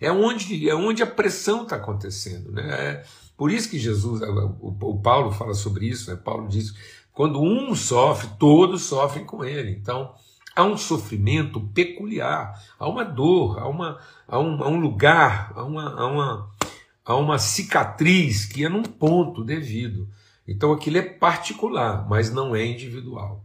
É 0.00 0.10
onde, 0.10 0.68
é 0.68 0.74
onde 0.74 1.02
a 1.02 1.06
pressão 1.06 1.64
está 1.64 1.76
acontecendo. 1.76 2.52
Né? 2.52 2.62
É 2.70 3.04
por 3.38 3.52
isso 3.52 3.70
que 3.70 3.78
Jesus, 3.78 4.20
o 4.60 4.98
Paulo 4.98 5.30
fala 5.30 5.54
sobre 5.54 5.86
isso, 5.86 6.10
né? 6.10 6.16
Paulo 6.16 6.48
diz 6.48 6.74
quando 7.18 7.42
um 7.42 7.74
sofre, 7.74 8.30
todos 8.38 8.82
sofrem 8.82 9.24
com 9.24 9.44
ele. 9.44 9.72
Então, 9.72 10.14
há 10.54 10.62
um 10.62 10.76
sofrimento 10.76 11.60
peculiar, 11.60 12.62
há 12.78 12.88
uma 12.88 13.04
dor, 13.04 13.58
há, 13.58 13.66
uma, 13.66 13.98
há, 14.28 14.38
um, 14.38 14.62
há 14.62 14.68
um 14.68 14.78
lugar, 14.78 15.52
há 15.56 15.64
uma, 15.64 16.00
há, 16.00 16.06
uma, 16.06 16.50
há 17.04 17.16
uma 17.16 17.36
cicatriz 17.36 18.46
que 18.46 18.64
é 18.64 18.68
num 18.68 18.84
ponto 18.84 19.42
devido. 19.42 20.08
Então, 20.46 20.72
aquilo 20.72 20.98
é 20.98 21.02
particular, 21.02 22.08
mas 22.08 22.32
não 22.32 22.54
é 22.54 22.64
individual. 22.64 23.44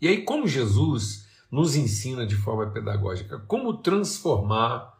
E 0.00 0.08
aí, 0.08 0.22
como 0.24 0.48
Jesus 0.48 1.24
nos 1.52 1.76
ensina 1.76 2.26
de 2.26 2.34
forma 2.34 2.66
pedagógica 2.66 3.38
como 3.46 3.74
transformar 3.74 4.92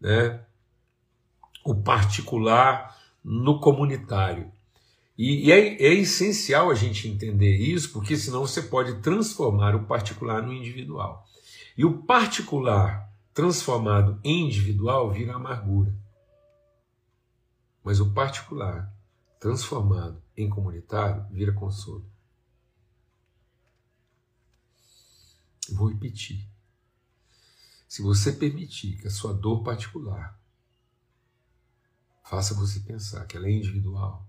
né, 0.00 0.40
o 1.64 1.76
particular 1.76 2.98
no 3.22 3.60
comunitário. 3.60 4.50
E, 5.16 5.46
e 5.46 5.52
é, 5.52 5.82
é, 5.82 5.94
essencial 5.94 6.70
a 6.70 6.74
gente 6.74 7.06
entender 7.06 7.56
isso, 7.56 7.92
porque 7.92 8.16
senão 8.16 8.46
você 8.46 8.62
pode 8.62 9.00
transformar 9.00 9.74
o 9.74 9.86
particular 9.86 10.42
no 10.42 10.52
individual. 10.52 11.26
E 11.76 11.84
o 11.84 12.02
particular 12.02 13.10
transformado 13.34 14.20
em 14.24 14.46
individual 14.46 15.10
vira 15.10 15.34
amargura. 15.34 15.94
Mas 17.84 18.00
o 18.00 18.12
particular 18.12 18.92
transformado 19.40 20.22
em 20.36 20.48
comunitário 20.48 21.26
vira 21.30 21.52
consolo. 21.52 22.10
Vou 25.70 25.88
repetir. 25.88 26.46
Se 27.88 28.02
você 28.02 28.32
permitir 28.32 28.96
que 28.98 29.06
a 29.06 29.10
sua 29.10 29.34
dor 29.34 29.62
particular 29.62 30.40
faça 32.24 32.54
você 32.54 32.80
pensar 32.80 33.26
que 33.26 33.36
ela 33.36 33.46
é 33.46 33.52
individual, 33.52 34.26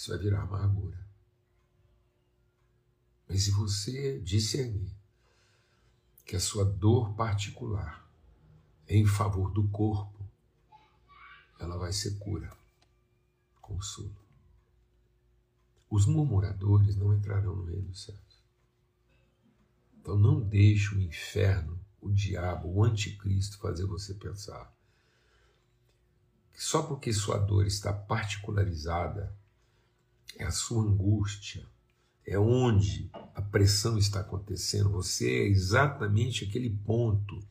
isso 0.00 0.12
vai 0.12 0.18
virar 0.18 0.40
amargura. 0.40 0.98
Mas 3.28 3.42
se 3.42 3.50
você 3.50 4.18
discernir 4.20 4.96
que 6.24 6.34
a 6.34 6.40
sua 6.40 6.64
dor 6.64 7.12
particular 7.12 8.10
é 8.86 8.96
em 8.96 9.04
favor 9.04 9.50
do 9.52 9.68
corpo, 9.68 10.18
ela 11.58 11.76
vai 11.76 11.92
ser 11.92 12.18
cura, 12.18 12.50
consolo. 13.60 14.16
Os 15.90 16.06
murmuradores 16.06 16.96
não 16.96 17.14
entrarão 17.14 17.54
no 17.54 17.66
reino 17.66 17.88
dos 17.88 18.04
céus. 18.04 18.42
Então 19.98 20.18
não 20.18 20.40
deixe 20.40 20.94
o 20.94 21.00
inferno, 21.02 21.78
o 22.00 22.10
diabo, 22.10 22.72
o 22.72 22.82
anticristo 22.82 23.58
fazer 23.58 23.84
você 23.84 24.14
pensar 24.14 24.74
que 26.54 26.62
só 26.62 26.84
porque 26.84 27.12
sua 27.12 27.36
dor 27.36 27.66
está 27.66 27.92
particularizada 27.92 29.38
é 30.38 30.44
a 30.44 30.50
sua 30.50 30.82
angústia, 30.82 31.66
é 32.26 32.38
onde 32.38 33.10
a 33.34 33.42
pressão 33.42 33.98
está 33.98 34.20
acontecendo. 34.20 34.90
Você 34.90 35.28
é 35.28 35.48
exatamente 35.48 36.44
aquele 36.44 36.70
ponto 36.70 37.42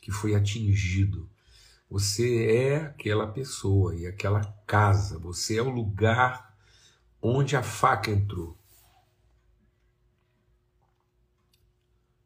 que 0.00 0.10
foi 0.10 0.34
atingido. 0.34 1.28
Você 1.88 2.46
é 2.46 2.76
aquela 2.76 3.26
pessoa 3.26 3.94
e 3.94 4.06
aquela 4.06 4.44
casa, 4.66 5.18
você 5.18 5.58
é 5.58 5.62
o 5.62 5.68
lugar 5.68 6.56
onde 7.20 7.56
a 7.56 7.62
faca 7.62 8.10
entrou. 8.10 8.56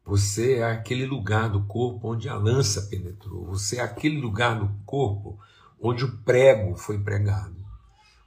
Você 0.05 0.57
é 0.57 0.65
aquele 0.65 1.07
lugar 1.07 1.49
do 1.49 1.65
corpo 1.65 2.13
onde 2.13 2.29
a 2.29 2.35
lança 2.35 2.83
penetrou. 2.83 3.47
Você 3.47 3.79
é 3.79 3.81
aquele 3.81 4.21
lugar 4.21 4.59
do 4.59 4.69
corpo 4.85 5.41
onde 5.81 6.05
o 6.05 6.19
prego 6.19 6.77
foi 6.77 6.99
pregado. 7.03 7.64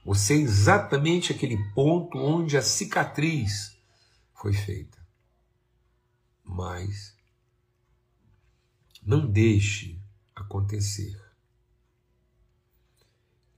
Você 0.08 0.32
é 0.32 0.36
exatamente 0.38 1.34
aquele 1.34 1.58
ponto 1.74 2.16
onde 2.16 2.56
a 2.56 2.62
cicatriz 2.62 3.76
foi 4.32 4.54
feita. 4.54 4.96
Mas 6.42 7.14
não 9.02 9.30
deixe 9.30 10.00
acontecer 10.34 11.20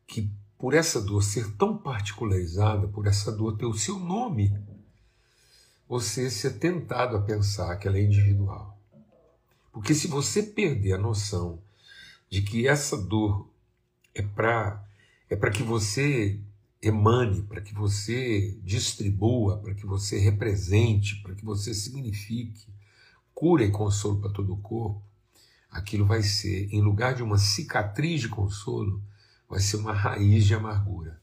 que 0.08 0.28
por 0.58 0.74
essa 0.74 1.00
dor 1.00 1.22
ser 1.22 1.52
tão 1.52 1.78
particularizada, 1.78 2.88
por 2.88 3.06
essa 3.06 3.30
dor 3.30 3.56
ter 3.56 3.66
o 3.66 3.78
seu 3.78 4.00
nome, 4.00 4.52
você 5.88 6.28
ser 6.28 6.58
tentado 6.58 7.16
a 7.16 7.22
pensar 7.22 7.76
que 7.76 7.86
ela 7.86 7.96
é 7.96 8.02
individual. 8.02 8.76
Porque 9.70 9.94
se 9.94 10.08
você 10.08 10.42
perder 10.42 10.94
a 10.94 10.98
noção 10.98 11.62
de 12.28 12.42
que 12.42 12.66
essa 12.66 12.96
dor 12.96 13.48
é 14.12 14.22
para 14.22 14.89
é 15.30 15.36
para 15.36 15.50
que 15.50 15.62
você 15.62 16.42
emane, 16.82 17.42
para 17.42 17.60
que 17.60 17.72
você 17.72 18.58
distribua, 18.64 19.58
para 19.58 19.74
que 19.74 19.86
você 19.86 20.18
represente, 20.18 21.22
para 21.22 21.34
que 21.34 21.44
você 21.44 21.72
signifique 21.72 22.68
cura 23.32 23.64
e 23.64 23.70
consolo 23.70 24.20
para 24.20 24.32
todo 24.32 24.52
o 24.52 24.60
corpo, 24.60 25.02
aquilo 25.70 26.04
vai 26.04 26.22
ser, 26.22 26.68
em 26.74 26.82
lugar 26.82 27.14
de 27.14 27.22
uma 27.22 27.38
cicatriz 27.38 28.20
de 28.20 28.28
consolo, 28.28 29.02
vai 29.48 29.60
ser 29.60 29.76
uma 29.76 29.94
raiz 29.94 30.44
de 30.44 30.54
amargura. 30.54 31.22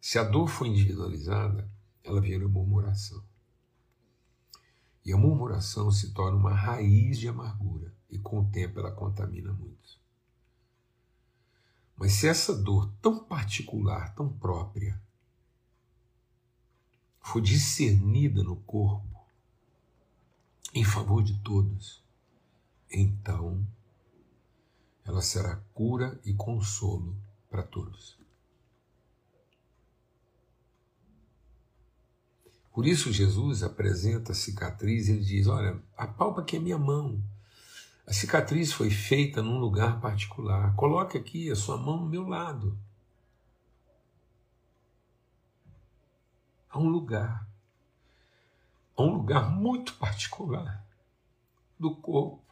Se 0.00 0.18
a 0.18 0.24
dor 0.24 0.48
for 0.48 0.66
individualizada, 0.66 1.70
ela 2.02 2.20
vira 2.20 2.48
murmuração. 2.48 3.22
E 5.04 5.12
a 5.12 5.16
murmuração 5.16 5.90
se 5.90 6.14
torna 6.14 6.38
uma 6.38 6.54
raiz 6.54 7.18
de 7.18 7.28
amargura, 7.28 7.94
e 8.10 8.18
com 8.18 8.40
o 8.40 8.50
tempo 8.50 8.78
ela 8.78 8.92
contamina 8.92 9.52
muito. 9.52 9.98
Mas 11.96 12.12
se 12.12 12.28
essa 12.28 12.54
dor 12.54 12.90
tão 13.02 13.24
particular, 13.24 14.14
tão 14.14 14.32
própria, 14.32 15.00
for 17.20 17.40
discernida 17.40 18.42
no 18.42 18.56
corpo, 18.56 19.26
em 20.72 20.84
favor 20.84 21.22
de 21.22 21.38
todos, 21.40 22.02
então 22.90 23.66
ela 25.04 25.20
será 25.20 25.56
cura 25.74 26.20
e 26.24 26.32
consolo 26.32 27.16
para 27.50 27.62
todos. 27.62 28.18
Por 32.72 32.86
isso 32.86 33.12
Jesus 33.12 33.64
apresenta 33.64 34.30
a 34.30 34.34
cicatriz 34.36 35.08
e 35.08 35.12
ele 35.12 35.24
diz: 35.24 35.48
Olha, 35.48 35.82
apalpa 35.96 36.42
aqui 36.42 36.58
a 36.58 36.60
minha 36.60 36.78
mão. 36.78 37.20
A 38.08 38.12
cicatriz 38.14 38.72
foi 38.72 38.88
feita 38.88 39.42
num 39.42 39.58
lugar 39.58 40.00
particular. 40.00 40.74
Coloque 40.74 41.18
aqui 41.18 41.50
a 41.50 41.54
sua 41.54 41.76
mão 41.76 41.98
no 41.98 42.08
meu 42.08 42.26
lado. 42.26 42.74
Há 46.70 46.78
um 46.78 46.88
lugar. 46.88 47.46
Há 48.96 49.02
um 49.02 49.12
lugar 49.12 49.50
muito 49.50 49.92
particular 49.96 50.82
do 51.78 51.94
corpo 51.96 52.42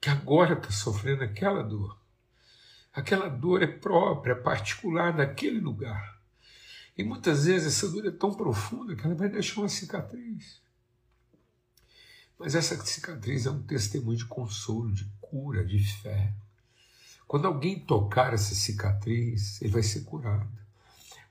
que 0.00 0.08
agora 0.08 0.52
está 0.54 0.70
sofrendo 0.70 1.24
aquela 1.24 1.64
dor. 1.64 1.98
Aquela 2.92 3.28
dor 3.28 3.60
é 3.60 3.66
própria, 3.66 4.34
é 4.34 4.36
particular 4.36 5.16
daquele 5.16 5.58
lugar. 5.58 6.22
E 6.96 7.02
muitas 7.02 7.46
vezes 7.46 7.74
essa 7.74 7.90
dor 7.90 8.06
é 8.06 8.12
tão 8.12 8.32
profunda 8.32 8.94
que 8.94 9.04
ela 9.04 9.16
vai 9.16 9.28
deixar 9.28 9.62
uma 9.62 9.68
cicatriz. 9.68 10.62
Mas 12.38 12.54
essa 12.54 12.76
cicatriz 12.84 13.46
é 13.46 13.50
um 13.50 13.62
testemunho 13.62 14.18
de 14.18 14.26
consolo, 14.26 14.92
de 14.92 15.04
cura, 15.20 15.64
de 15.64 15.78
fé. 15.78 16.32
Quando 17.26 17.46
alguém 17.46 17.80
tocar 17.80 18.34
essa 18.34 18.54
cicatriz, 18.54 19.60
ele 19.62 19.72
vai 19.72 19.82
ser 19.82 20.04
curado. 20.04 20.48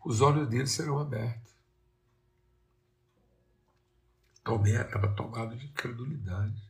Os 0.04 0.22
olhos 0.22 0.50
dele 0.50 0.68
serão 0.68 1.00
abertos. 1.00 1.54
Tomé 4.44 4.82
estava 4.82 5.08
tomado 5.08 5.56
de 5.56 5.66
incredulidade. 5.66 6.62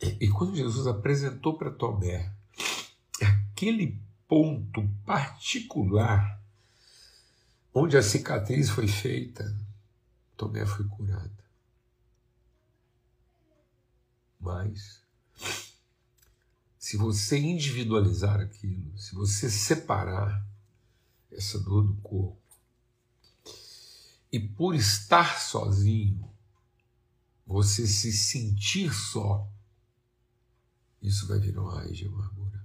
E 0.00 0.28
quando 0.28 0.56
Jesus 0.56 0.86
apresentou 0.86 1.58
para 1.58 1.70
Tomé 1.70 2.32
aquele 3.20 4.00
ponto 4.26 4.88
particular 5.04 6.40
onde 7.74 7.96
a 7.96 8.02
cicatriz 8.02 8.70
foi 8.70 8.88
feita, 8.88 9.54
Tomé 10.36 10.64
foi 10.64 10.86
curado. 10.86 11.30
Mas, 14.40 15.02
se 16.78 16.96
você 16.96 17.38
individualizar 17.38 18.40
aquilo, 18.40 18.96
se 18.98 19.14
você 19.14 19.50
separar 19.50 20.44
essa 21.30 21.58
dor 21.60 21.86
do 21.86 21.94
corpo, 21.96 22.40
e 24.32 24.40
por 24.40 24.74
estar 24.74 25.40
sozinho, 25.40 26.30
você 27.46 27.86
se 27.86 28.12
sentir 28.12 28.92
só, 28.94 29.46
isso 31.02 31.26
vai 31.26 31.38
virar 31.38 31.62
uma 31.62 31.80
raiz 31.80 31.96
de 31.96 32.06
amargura. 32.06 32.64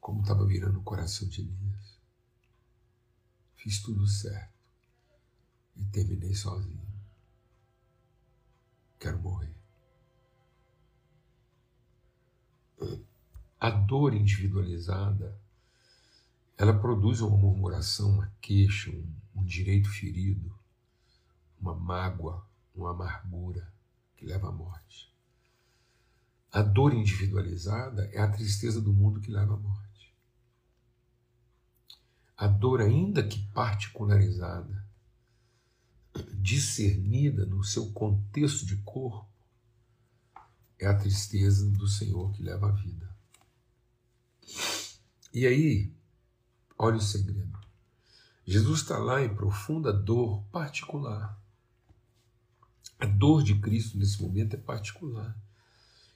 Como 0.00 0.20
estava 0.20 0.46
virando 0.46 0.78
o 0.80 0.82
coração 0.82 1.26
de 1.28 1.40
Elias. 1.40 1.98
Fiz 3.56 3.80
tudo 3.82 4.06
certo. 4.06 4.52
E 5.76 5.84
terminei 5.86 6.34
sozinho. 6.34 6.86
Quero 8.98 9.18
morrer. 9.20 9.57
A 13.60 13.70
dor 13.70 14.14
individualizada, 14.14 15.36
ela 16.56 16.78
produz 16.78 17.20
uma 17.20 17.36
murmuração, 17.36 18.10
uma 18.10 18.32
queixa, 18.40 18.90
um, 18.90 19.14
um 19.36 19.44
direito 19.44 19.88
ferido, 19.88 20.56
uma 21.60 21.74
mágoa, 21.74 22.46
uma 22.74 22.90
amargura 22.90 23.72
que 24.16 24.24
leva 24.24 24.48
à 24.48 24.52
morte. 24.52 25.12
A 26.52 26.62
dor 26.62 26.94
individualizada 26.94 28.08
é 28.12 28.20
a 28.20 28.30
tristeza 28.30 28.80
do 28.80 28.92
mundo 28.92 29.20
que 29.20 29.30
leva 29.30 29.54
à 29.54 29.56
morte. 29.56 30.14
A 32.36 32.46
dor, 32.46 32.80
ainda 32.80 33.26
que 33.26 33.40
particularizada, 33.48 34.86
discernida 36.34 37.44
no 37.44 37.62
seu 37.62 37.92
contexto 37.92 38.64
de 38.64 38.76
corpo, 38.78 39.28
é 40.78 40.86
a 40.86 40.96
tristeza 40.96 41.68
do 41.70 41.88
Senhor 41.88 42.32
que 42.32 42.42
leva 42.42 42.68
à 42.68 42.72
vida. 42.72 43.08
E 45.32 45.46
aí, 45.46 45.92
olha 46.78 46.96
o 46.96 47.02
segredo. 47.02 47.58
Jesus 48.46 48.80
está 48.80 48.96
lá 48.96 49.22
em 49.22 49.34
profunda 49.34 49.92
dor 49.92 50.42
particular. 50.44 51.38
A 52.98 53.06
dor 53.06 53.42
de 53.42 53.58
Cristo 53.58 53.98
nesse 53.98 54.22
momento 54.22 54.54
é 54.54 54.58
particular. 54.58 55.36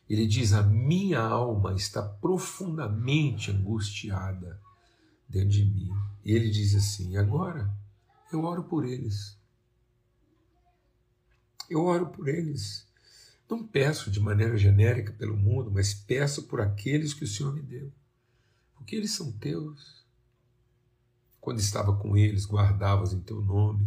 Ele 0.09 0.27
diz: 0.27 0.53
A 0.53 0.62
minha 0.62 1.20
alma 1.20 1.75
está 1.75 2.03
profundamente 2.03 3.51
angustiada 3.51 4.61
dentro 5.29 5.51
de 5.51 5.64
mim. 5.64 5.90
E 6.25 6.33
ele 6.33 6.51
diz 6.51 6.75
assim: 6.75 7.16
Agora 7.16 7.72
eu 8.33 8.44
oro 8.44 8.64
por 8.64 8.85
eles. 8.85 9.38
Eu 11.68 11.85
oro 11.85 12.09
por 12.09 12.29
eles. 12.29 12.87
Não 13.52 13.62
peço 13.62 14.10
de 14.10 14.18
maneira 14.18 14.56
genérica 14.56 15.12
pelo 15.12 15.36
mundo, 15.36 15.70
mas 15.70 15.92
peço 15.92 16.44
por 16.44 16.62
aqueles 16.62 17.12
que 17.12 17.24
o 17.24 17.28
Senhor 17.28 17.52
me 17.52 17.60
deu. 17.60 17.92
Porque 18.74 18.96
eles 18.96 19.10
são 19.10 19.30
teus. 19.30 20.02
Quando 21.38 21.58
estava 21.58 21.94
com 21.94 22.16
eles, 22.16 22.46
guardavas 22.46 23.12
em 23.12 23.20
teu 23.20 23.42
nome. 23.42 23.86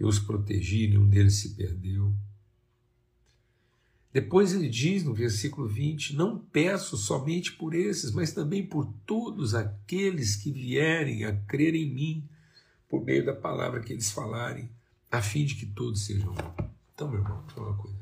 Eu 0.00 0.08
os 0.08 0.18
protegi, 0.18 0.88
nenhum 0.88 1.06
deles 1.06 1.34
se 1.34 1.50
perdeu. 1.50 2.14
Depois 4.10 4.54
ele 4.54 4.70
diz 4.70 5.04
no 5.04 5.12
versículo 5.12 5.68
20: 5.68 6.16
Não 6.16 6.38
peço 6.38 6.96
somente 6.96 7.52
por 7.52 7.74
esses, 7.74 8.10
mas 8.10 8.32
também 8.32 8.66
por 8.66 8.90
todos 9.04 9.54
aqueles 9.54 10.34
que 10.34 10.50
vierem 10.50 11.26
a 11.26 11.36
crer 11.42 11.74
em 11.74 11.92
mim, 11.92 12.26
por 12.88 13.04
meio 13.04 13.26
da 13.26 13.34
palavra 13.34 13.80
que 13.80 13.92
eles 13.92 14.10
falarem, 14.10 14.70
a 15.10 15.20
fim 15.20 15.44
de 15.44 15.56
que 15.56 15.66
todos 15.66 16.06
sejam 16.06 16.32
um. 16.32 16.64
Então, 16.94 17.10
meu 17.10 17.20
irmão, 17.20 17.44
falar 17.48 17.68
uma 17.68 17.76
coisa. 17.76 17.98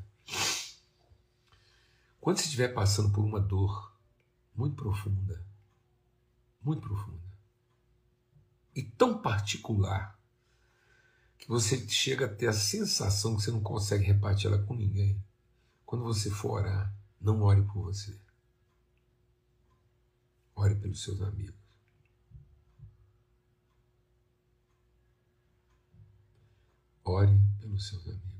Quando 2.27 2.39
você 2.39 2.43
estiver 2.43 2.73
passando 2.73 3.09
por 3.13 3.23
uma 3.23 3.39
dor 3.39 3.97
muito 4.53 4.75
profunda, 4.75 5.47
muito 6.61 6.81
profunda, 6.81 7.23
e 8.75 8.83
tão 8.83 9.21
particular, 9.21 10.19
que 11.37 11.47
você 11.47 11.87
chega 11.87 12.25
a 12.25 12.35
ter 12.35 12.47
a 12.47 12.51
sensação 12.51 13.37
que 13.37 13.43
você 13.43 13.49
não 13.49 13.61
consegue 13.61 14.03
repartir 14.03 14.47
ela 14.47 14.61
com 14.61 14.75
ninguém, 14.75 15.23
quando 15.85 16.03
você 16.03 16.29
for 16.29 16.59
orar, 16.59 16.93
não 17.21 17.43
ore 17.43 17.61
por 17.61 17.83
você. 17.83 18.19
Ore 20.53 20.75
pelos 20.75 21.01
seus 21.01 21.21
amigos. 21.21 21.55
Ore 27.05 27.39
pelos 27.61 27.87
seus 27.87 28.05
amigos. 28.05 28.36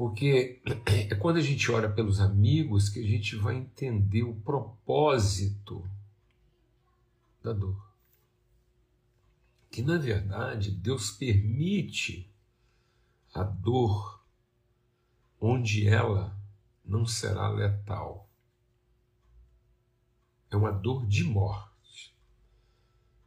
Porque 0.00 0.62
é 0.86 1.14
quando 1.14 1.36
a 1.36 1.42
gente 1.42 1.70
ora 1.70 1.86
pelos 1.86 2.20
amigos 2.20 2.88
que 2.88 3.00
a 3.00 3.06
gente 3.06 3.36
vai 3.36 3.54
entender 3.54 4.22
o 4.22 4.34
propósito 4.34 5.86
da 7.42 7.52
dor. 7.52 7.86
Que 9.70 9.82
na 9.82 9.98
verdade 9.98 10.70
Deus 10.70 11.10
permite 11.10 12.26
a 13.34 13.42
dor, 13.42 14.24
onde 15.38 15.86
ela 15.86 16.34
não 16.82 17.04
será 17.04 17.50
letal. 17.50 18.26
É 20.50 20.56
uma 20.56 20.72
dor 20.72 21.06
de 21.06 21.24
morte, 21.24 22.16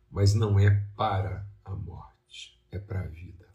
mas 0.10 0.34
não 0.34 0.58
é 0.58 0.72
para 0.98 1.48
a 1.64 1.76
morte, 1.76 2.60
é 2.72 2.80
para 2.80 3.02
a 3.02 3.08
vida. 3.08 3.53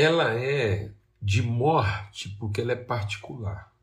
Ela 0.00 0.32
é 0.32 0.94
de 1.20 1.42
morte 1.42 2.28
porque 2.38 2.60
ela 2.60 2.70
é 2.70 2.76
particular. 2.76 3.76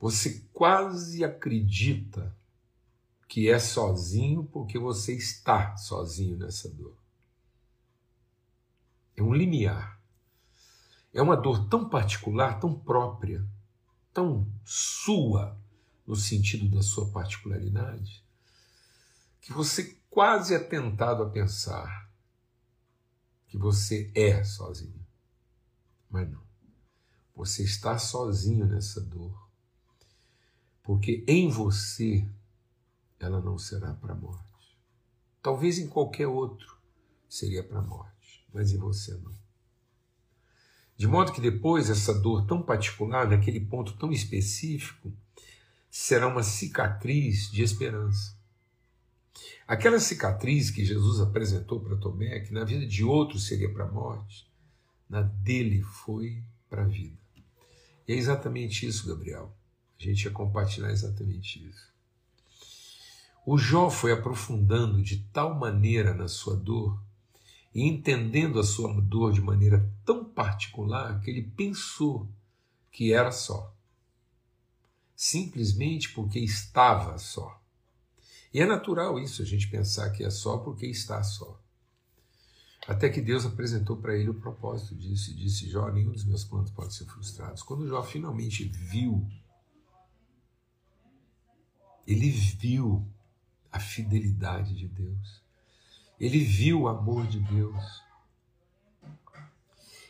Você 0.00 0.48
quase 0.52 1.22
acredita 1.22 2.36
que 3.28 3.48
é 3.48 3.60
sozinho 3.60 4.42
porque 4.46 4.80
você 4.80 5.14
está 5.14 5.76
sozinho 5.76 6.36
nessa 6.36 6.68
dor. 6.68 6.98
É 9.14 9.22
um 9.22 9.32
limiar. 9.32 10.02
é 11.14 11.22
uma 11.22 11.36
dor 11.36 11.68
tão 11.68 11.88
particular, 11.88 12.58
tão 12.58 12.76
própria, 12.76 13.46
tão 14.12 14.52
sua, 14.64 15.56
no 16.04 16.16
sentido 16.16 16.68
da 16.68 16.82
sua 16.82 17.08
particularidade, 17.12 18.24
que 19.40 19.52
você 19.52 19.96
quase 20.16 20.54
é 20.54 20.58
tentado 20.58 21.22
a 21.22 21.28
pensar 21.28 22.10
que 23.48 23.58
você 23.58 24.10
é 24.14 24.42
sozinho. 24.42 25.06
Mas 26.08 26.26
não. 26.30 26.40
Você 27.34 27.62
está 27.62 27.98
sozinho 27.98 28.64
nessa 28.64 28.98
dor. 28.98 29.46
Porque 30.82 31.22
em 31.28 31.50
você 31.50 32.26
ela 33.20 33.42
não 33.42 33.58
será 33.58 33.92
para 33.92 34.14
a 34.14 34.16
morte. 34.16 34.80
Talvez 35.42 35.78
em 35.78 35.86
qualquer 35.86 36.28
outro 36.28 36.80
seria 37.28 37.62
para 37.62 37.80
a 37.80 37.82
morte, 37.82 38.48
mas 38.54 38.72
em 38.72 38.78
você 38.78 39.12
não. 39.18 39.34
De 40.96 41.06
modo 41.06 41.30
que 41.30 41.42
depois 41.42 41.90
essa 41.90 42.14
dor 42.14 42.46
tão 42.46 42.62
particular, 42.62 43.28
naquele 43.28 43.60
ponto 43.60 43.98
tão 43.98 44.10
específico, 44.10 45.12
será 45.90 46.26
uma 46.26 46.42
cicatriz 46.42 47.50
de 47.50 47.62
esperança. 47.62 48.35
Aquela 49.66 49.98
cicatriz 49.98 50.70
que 50.70 50.84
Jesus 50.84 51.20
apresentou 51.20 51.80
para 51.80 51.96
Tomé, 51.96 52.40
que 52.40 52.52
na 52.52 52.64
vida 52.64 52.86
de 52.86 53.04
outros 53.04 53.46
seria 53.46 53.72
para 53.72 53.84
a 53.84 53.90
morte, 53.90 54.48
na 55.08 55.22
dele 55.22 55.82
foi 55.82 56.42
para 56.68 56.82
a 56.82 56.86
vida. 56.86 57.16
E 58.06 58.12
é 58.12 58.16
exatamente 58.16 58.86
isso, 58.86 59.08
Gabriel. 59.08 59.52
A 59.98 60.02
gente 60.02 60.24
ia 60.24 60.30
compartilhar 60.30 60.90
exatamente 60.90 61.66
isso. 61.66 61.92
O 63.44 63.56
Jó 63.56 63.90
foi 63.90 64.12
aprofundando 64.12 65.02
de 65.02 65.18
tal 65.32 65.54
maneira 65.54 66.14
na 66.14 66.28
sua 66.28 66.56
dor 66.56 67.00
e 67.74 67.82
entendendo 67.82 68.58
a 68.58 68.64
sua 68.64 68.92
dor 69.00 69.32
de 69.32 69.40
maneira 69.40 69.88
tão 70.04 70.24
particular 70.24 71.20
que 71.20 71.30
ele 71.30 71.42
pensou 71.42 72.28
que 72.90 73.12
era 73.12 73.30
só. 73.30 73.72
Simplesmente 75.14 76.12
porque 76.12 76.38
estava 76.38 77.18
só. 77.18 77.60
E 78.56 78.60
é 78.62 78.64
natural 78.64 79.18
isso, 79.18 79.42
a 79.42 79.44
gente 79.44 79.68
pensar 79.68 80.08
que 80.08 80.24
é 80.24 80.30
só 80.30 80.56
porque 80.56 80.86
está 80.86 81.22
só. 81.22 81.60
Até 82.88 83.10
que 83.10 83.20
Deus 83.20 83.44
apresentou 83.44 83.98
para 83.98 84.16
ele 84.16 84.30
o 84.30 84.40
propósito 84.40 84.94
disso 84.94 85.30
e 85.30 85.34
disse: 85.34 85.68
Jó, 85.68 85.90
nenhum 85.90 86.10
dos 86.10 86.24
meus 86.24 86.42
planos 86.42 86.70
pode 86.70 86.94
ser 86.94 87.04
frustrado. 87.04 87.62
Quando 87.66 87.86
Jó 87.86 88.02
finalmente 88.02 88.64
viu, 88.64 89.28
ele 92.06 92.30
viu 92.30 93.06
a 93.70 93.78
fidelidade 93.78 94.74
de 94.74 94.88
Deus, 94.88 95.42
ele 96.18 96.42
viu 96.42 96.80
o 96.80 96.88
amor 96.88 97.26
de 97.26 97.40
Deus. 97.40 98.02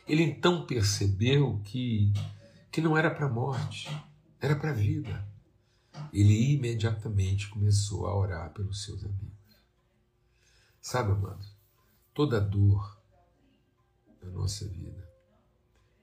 Ele 0.07 0.23
então 0.23 0.65
percebeu 0.65 1.59
que, 1.65 2.13
que 2.71 2.79
não 2.79 2.97
era 2.97 3.11
para 3.11 3.25
a 3.25 3.29
morte, 3.29 3.89
era 4.39 4.55
para 4.55 4.69
a 4.69 4.73
vida. 4.73 5.27
Ele 6.13 6.53
imediatamente 6.53 7.49
começou 7.49 8.07
a 8.07 8.15
orar 8.15 8.51
pelos 8.53 8.83
seus 8.83 9.03
amigos. 9.03 9.37
Sabe, 10.81 11.11
amados, 11.11 11.55
toda 12.13 12.39
dor 12.39 12.97
da 14.21 14.29
nossa 14.29 14.67
vida 14.67 15.07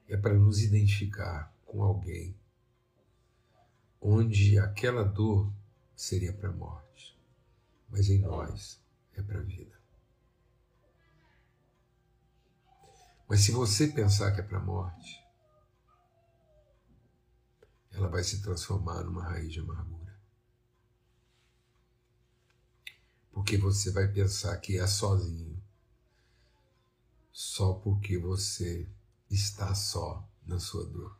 é 0.07 0.15
para 0.15 0.33
nos 0.33 0.61
identificar 0.61 1.53
com 1.65 1.83
alguém 1.83 2.35
onde 3.99 4.59
aquela 4.59 5.03
dor 5.03 5.51
seria 5.95 6.31
para 6.31 6.49
a 6.49 6.53
morte, 6.53 7.17
mas 7.89 8.09
em 8.09 8.19
nós 8.19 8.79
é 9.15 9.21
para 9.21 9.39
a 9.39 9.43
vida. 9.43 9.75
Mas 13.27 13.39
se 13.39 13.51
você 13.51 13.87
pensar 13.87 14.31
que 14.33 14.41
é 14.41 14.43
para 14.43 14.59
a 14.59 14.63
morte, 14.63 15.24
ela 17.95 18.09
vai 18.09 18.23
se 18.23 18.41
transformar 18.41 19.03
numa 19.03 19.23
raiz 19.23 19.53
de 19.53 19.61
amargura. 19.61 20.19
Porque 23.31 23.57
você 23.57 23.89
vai 23.91 24.07
pensar 24.07 24.57
que 24.57 24.77
é 24.77 24.85
sozinho, 24.85 25.63
só 27.31 27.73
porque 27.73 28.17
você 28.17 28.89
está 29.29 29.73
só 29.73 30.27
na 30.45 30.59
sua 30.59 30.85
dor. 30.85 31.17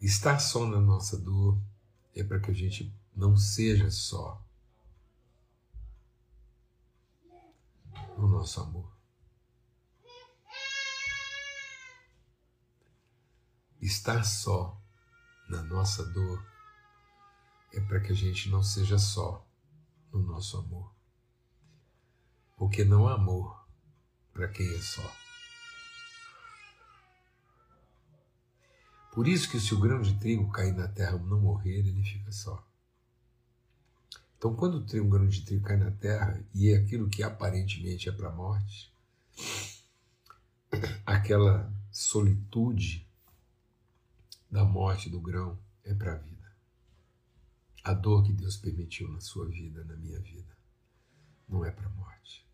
Estar 0.00 0.38
só 0.38 0.66
na 0.66 0.80
nossa 0.80 1.18
dor 1.18 1.60
é 2.14 2.24
para 2.24 2.40
que 2.40 2.50
a 2.50 2.54
gente 2.54 2.94
não 3.14 3.36
seja 3.36 3.90
só 3.90 4.42
no 8.16 8.28
nosso 8.28 8.60
amor. 8.60 8.95
Estar 13.80 14.24
só 14.24 14.80
na 15.48 15.62
nossa 15.62 16.04
dor 16.04 16.44
é 17.72 17.80
para 17.80 18.00
que 18.00 18.12
a 18.12 18.14
gente 18.14 18.48
não 18.48 18.62
seja 18.62 18.98
só 18.98 19.46
no 20.12 20.20
nosso 20.20 20.56
amor. 20.56 20.94
Porque 22.56 22.84
não 22.84 23.06
há 23.06 23.14
amor 23.14 23.66
para 24.32 24.48
quem 24.48 24.66
é 24.74 24.80
só. 24.80 25.14
Por 29.12 29.26
isso 29.26 29.50
que 29.50 29.60
se 29.60 29.74
o 29.74 29.80
grão 29.80 30.00
de 30.00 30.18
trigo 30.18 30.50
cair 30.50 30.74
na 30.74 30.88
terra 30.88 31.16
e 31.16 31.22
não 31.22 31.40
morrer, 31.40 31.78
ele 31.78 32.02
fica 32.02 32.30
só. 32.32 32.66
Então, 34.36 34.54
quando 34.54 34.76
o 34.76 35.08
grão 35.08 35.26
de 35.26 35.42
trigo 35.42 35.64
cai 35.64 35.76
na 35.76 35.90
terra 35.90 36.44
e 36.54 36.70
é 36.70 36.76
aquilo 36.76 37.08
que 37.08 37.22
aparentemente 37.22 38.08
é 38.08 38.12
para 38.12 38.28
a 38.28 38.32
morte, 38.32 38.92
aquela 41.06 41.72
solitude 41.90 43.05
da 44.50 44.64
morte 44.64 45.10
do 45.10 45.20
grão 45.20 45.58
é 45.84 45.94
para 45.94 46.14
a 46.14 46.18
vida. 46.18 46.36
A 47.84 47.94
dor 47.94 48.24
que 48.24 48.32
Deus 48.32 48.56
permitiu 48.56 49.08
na 49.08 49.20
sua 49.20 49.46
vida, 49.46 49.84
na 49.84 49.96
minha 49.96 50.18
vida, 50.20 50.56
não 51.48 51.64
é 51.64 51.70
para 51.70 51.86
a 51.86 51.90
morte. 51.90 52.44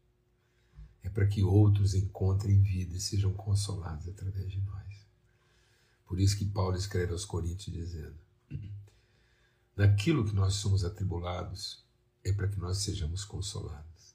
É 1.02 1.08
para 1.08 1.26
que 1.26 1.42
outros 1.42 1.94
encontrem 1.94 2.62
vida 2.62 2.94
e 2.94 3.00
sejam 3.00 3.32
consolados 3.32 4.08
através 4.08 4.50
de 4.50 4.60
nós. 4.60 5.06
Por 6.06 6.20
isso 6.20 6.36
que 6.36 6.44
Paulo 6.44 6.76
escreve 6.76 7.12
aos 7.12 7.24
Coríntios 7.24 7.74
dizendo: 7.74 8.18
Naquilo 9.74 10.24
que 10.24 10.34
nós 10.34 10.54
somos 10.54 10.84
atribulados, 10.84 11.82
é 12.22 12.32
para 12.32 12.48
que 12.48 12.58
nós 12.58 12.78
sejamos 12.78 13.24
consolados. 13.24 14.14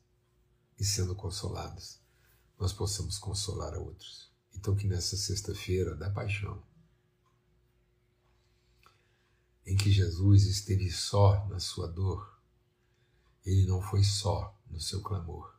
E 0.80 0.86
sendo 0.86 1.16
consolados, 1.16 2.00
nós 2.60 2.72
possamos 2.72 3.18
consolar 3.18 3.74
a 3.74 3.80
outros. 3.80 4.32
Então, 4.56 4.76
que 4.76 4.88
nessa 4.88 5.18
sexta-feira 5.18 5.96
da 5.96 6.10
paixão, 6.10 6.62
em 9.68 9.76
que 9.76 9.92
Jesus 9.92 10.46
esteve 10.46 10.90
só 10.90 11.46
na 11.50 11.60
sua 11.60 11.90
dor, 11.90 12.40
ele 13.46 13.68
não 13.68 13.82
foi 13.82 14.02
só 14.02 14.58
no 14.70 14.80
seu 14.80 15.02
clamor. 15.02 15.54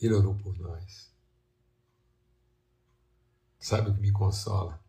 Ele 0.00 0.12
orou 0.12 0.34
por 0.34 0.58
nós. 0.58 1.08
Sabe 3.60 3.90
o 3.90 3.94
que 3.94 4.00
me 4.00 4.10
consola? 4.10 4.82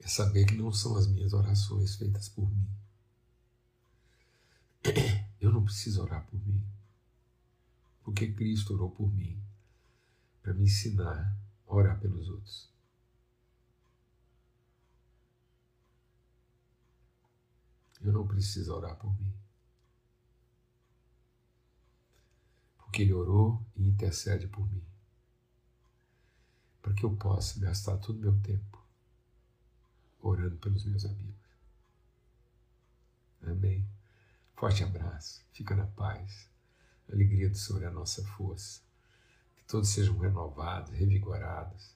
É 0.00 0.08
saber 0.08 0.44
que 0.46 0.56
não 0.56 0.72
são 0.72 0.96
as 0.96 1.06
minhas 1.06 1.32
orações 1.32 1.94
feitas 1.94 2.28
por 2.28 2.50
mim. 2.50 2.68
Eu 5.40 5.52
não 5.52 5.64
preciso 5.64 6.02
orar 6.02 6.26
por 6.26 6.44
mim, 6.44 6.60
porque 8.02 8.32
Cristo 8.32 8.74
orou 8.74 8.90
por 8.90 9.12
mim 9.12 9.40
para 10.42 10.52
me 10.54 10.64
ensinar 10.64 11.36
a 11.68 11.74
orar 11.74 12.00
pelos 12.00 12.28
outros. 12.28 12.75
Eu 18.06 18.12
não 18.12 18.24
preciso 18.24 18.72
orar 18.72 18.94
por 18.94 19.12
mim. 19.20 19.34
Porque 22.78 23.02
Ele 23.02 23.12
orou 23.12 23.60
e 23.74 23.88
intercede 23.88 24.46
por 24.46 24.64
mim. 24.72 24.84
Para 26.80 26.94
que 26.94 27.02
eu 27.02 27.16
possa 27.16 27.58
gastar 27.58 27.98
todo 27.98 28.16
o 28.16 28.20
meu 28.20 28.40
tempo 28.42 28.80
orando 30.20 30.56
pelos 30.58 30.84
meus 30.84 31.04
amigos. 31.04 31.34
Amém. 33.42 33.84
Forte 34.54 34.84
abraço. 34.84 35.44
Fica 35.52 35.74
na 35.74 35.86
paz. 35.88 36.48
Alegria 37.12 37.50
do 37.50 37.58
Senhor 37.58 37.82
é 37.82 37.86
a 37.86 37.90
nossa 37.90 38.24
força. 38.24 38.82
Que 39.56 39.64
todos 39.64 39.88
sejam 39.88 40.16
renovados, 40.16 40.92
revigorados. 40.92 41.92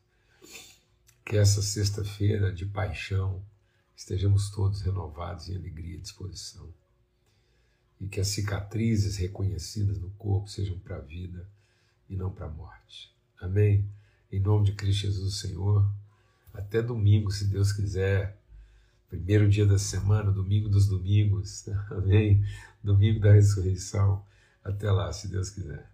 Que 1.25 1.37
essa 1.37 1.62
sexta-feira 1.62 2.53
de 2.53 2.66
paixão 2.66 3.44
estejamos 4.01 4.49
todos 4.49 4.81
renovados 4.81 5.51
em 5.51 5.57
alegria 5.57 5.97
e 5.97 6.01
disposição. 6.01 6.67
E 8.01 8.09
que 8.09 8.19
as 8.19 8.29
cicatrizes 8.29 9.19
reconhecidas 9.19 9.99
no 9.99 10.09
corpo 10.13 10.49
sejam 10.49 10.79
para 10.79 10.97
a 10.97 11.01
vida 11.01 11.47
e 12.09 12.17
não 12.17 12.33
para 12.33 12.47
a 12.47 12.51
morte. 12.51 13.15
Amém? 13.39 13.87
Em 14.33 14.41
nome 14.41 14.65
de 14.65 14.73
Cristo 14.73 15.03
Jesus, 15.03 15.41
Senhor. 15.41 15.87
Até 16.55 16.81
domingo, 16.81 17.31
se 17.31 17.47
Deus 17.47 17.73
quiser. 17.73 18.41
Primeiro 19.11 19.47
dia 19.51 19.67
da 19.67 19.79
semana, 19.79 20.33
domingo 20.33 20.71
dos 20.71 20.87
domingos. 20.87 21.69
Amém? 21.93 22.43
Domingo 22.83 23.21
da 23.21 23.33
ressurreição. 23.33 24.25
Até 24.65 24.91
lá, 24.91 25.13
se 25.13 25.29
Deus 25.29 25.51
quiser. 25.51 25.89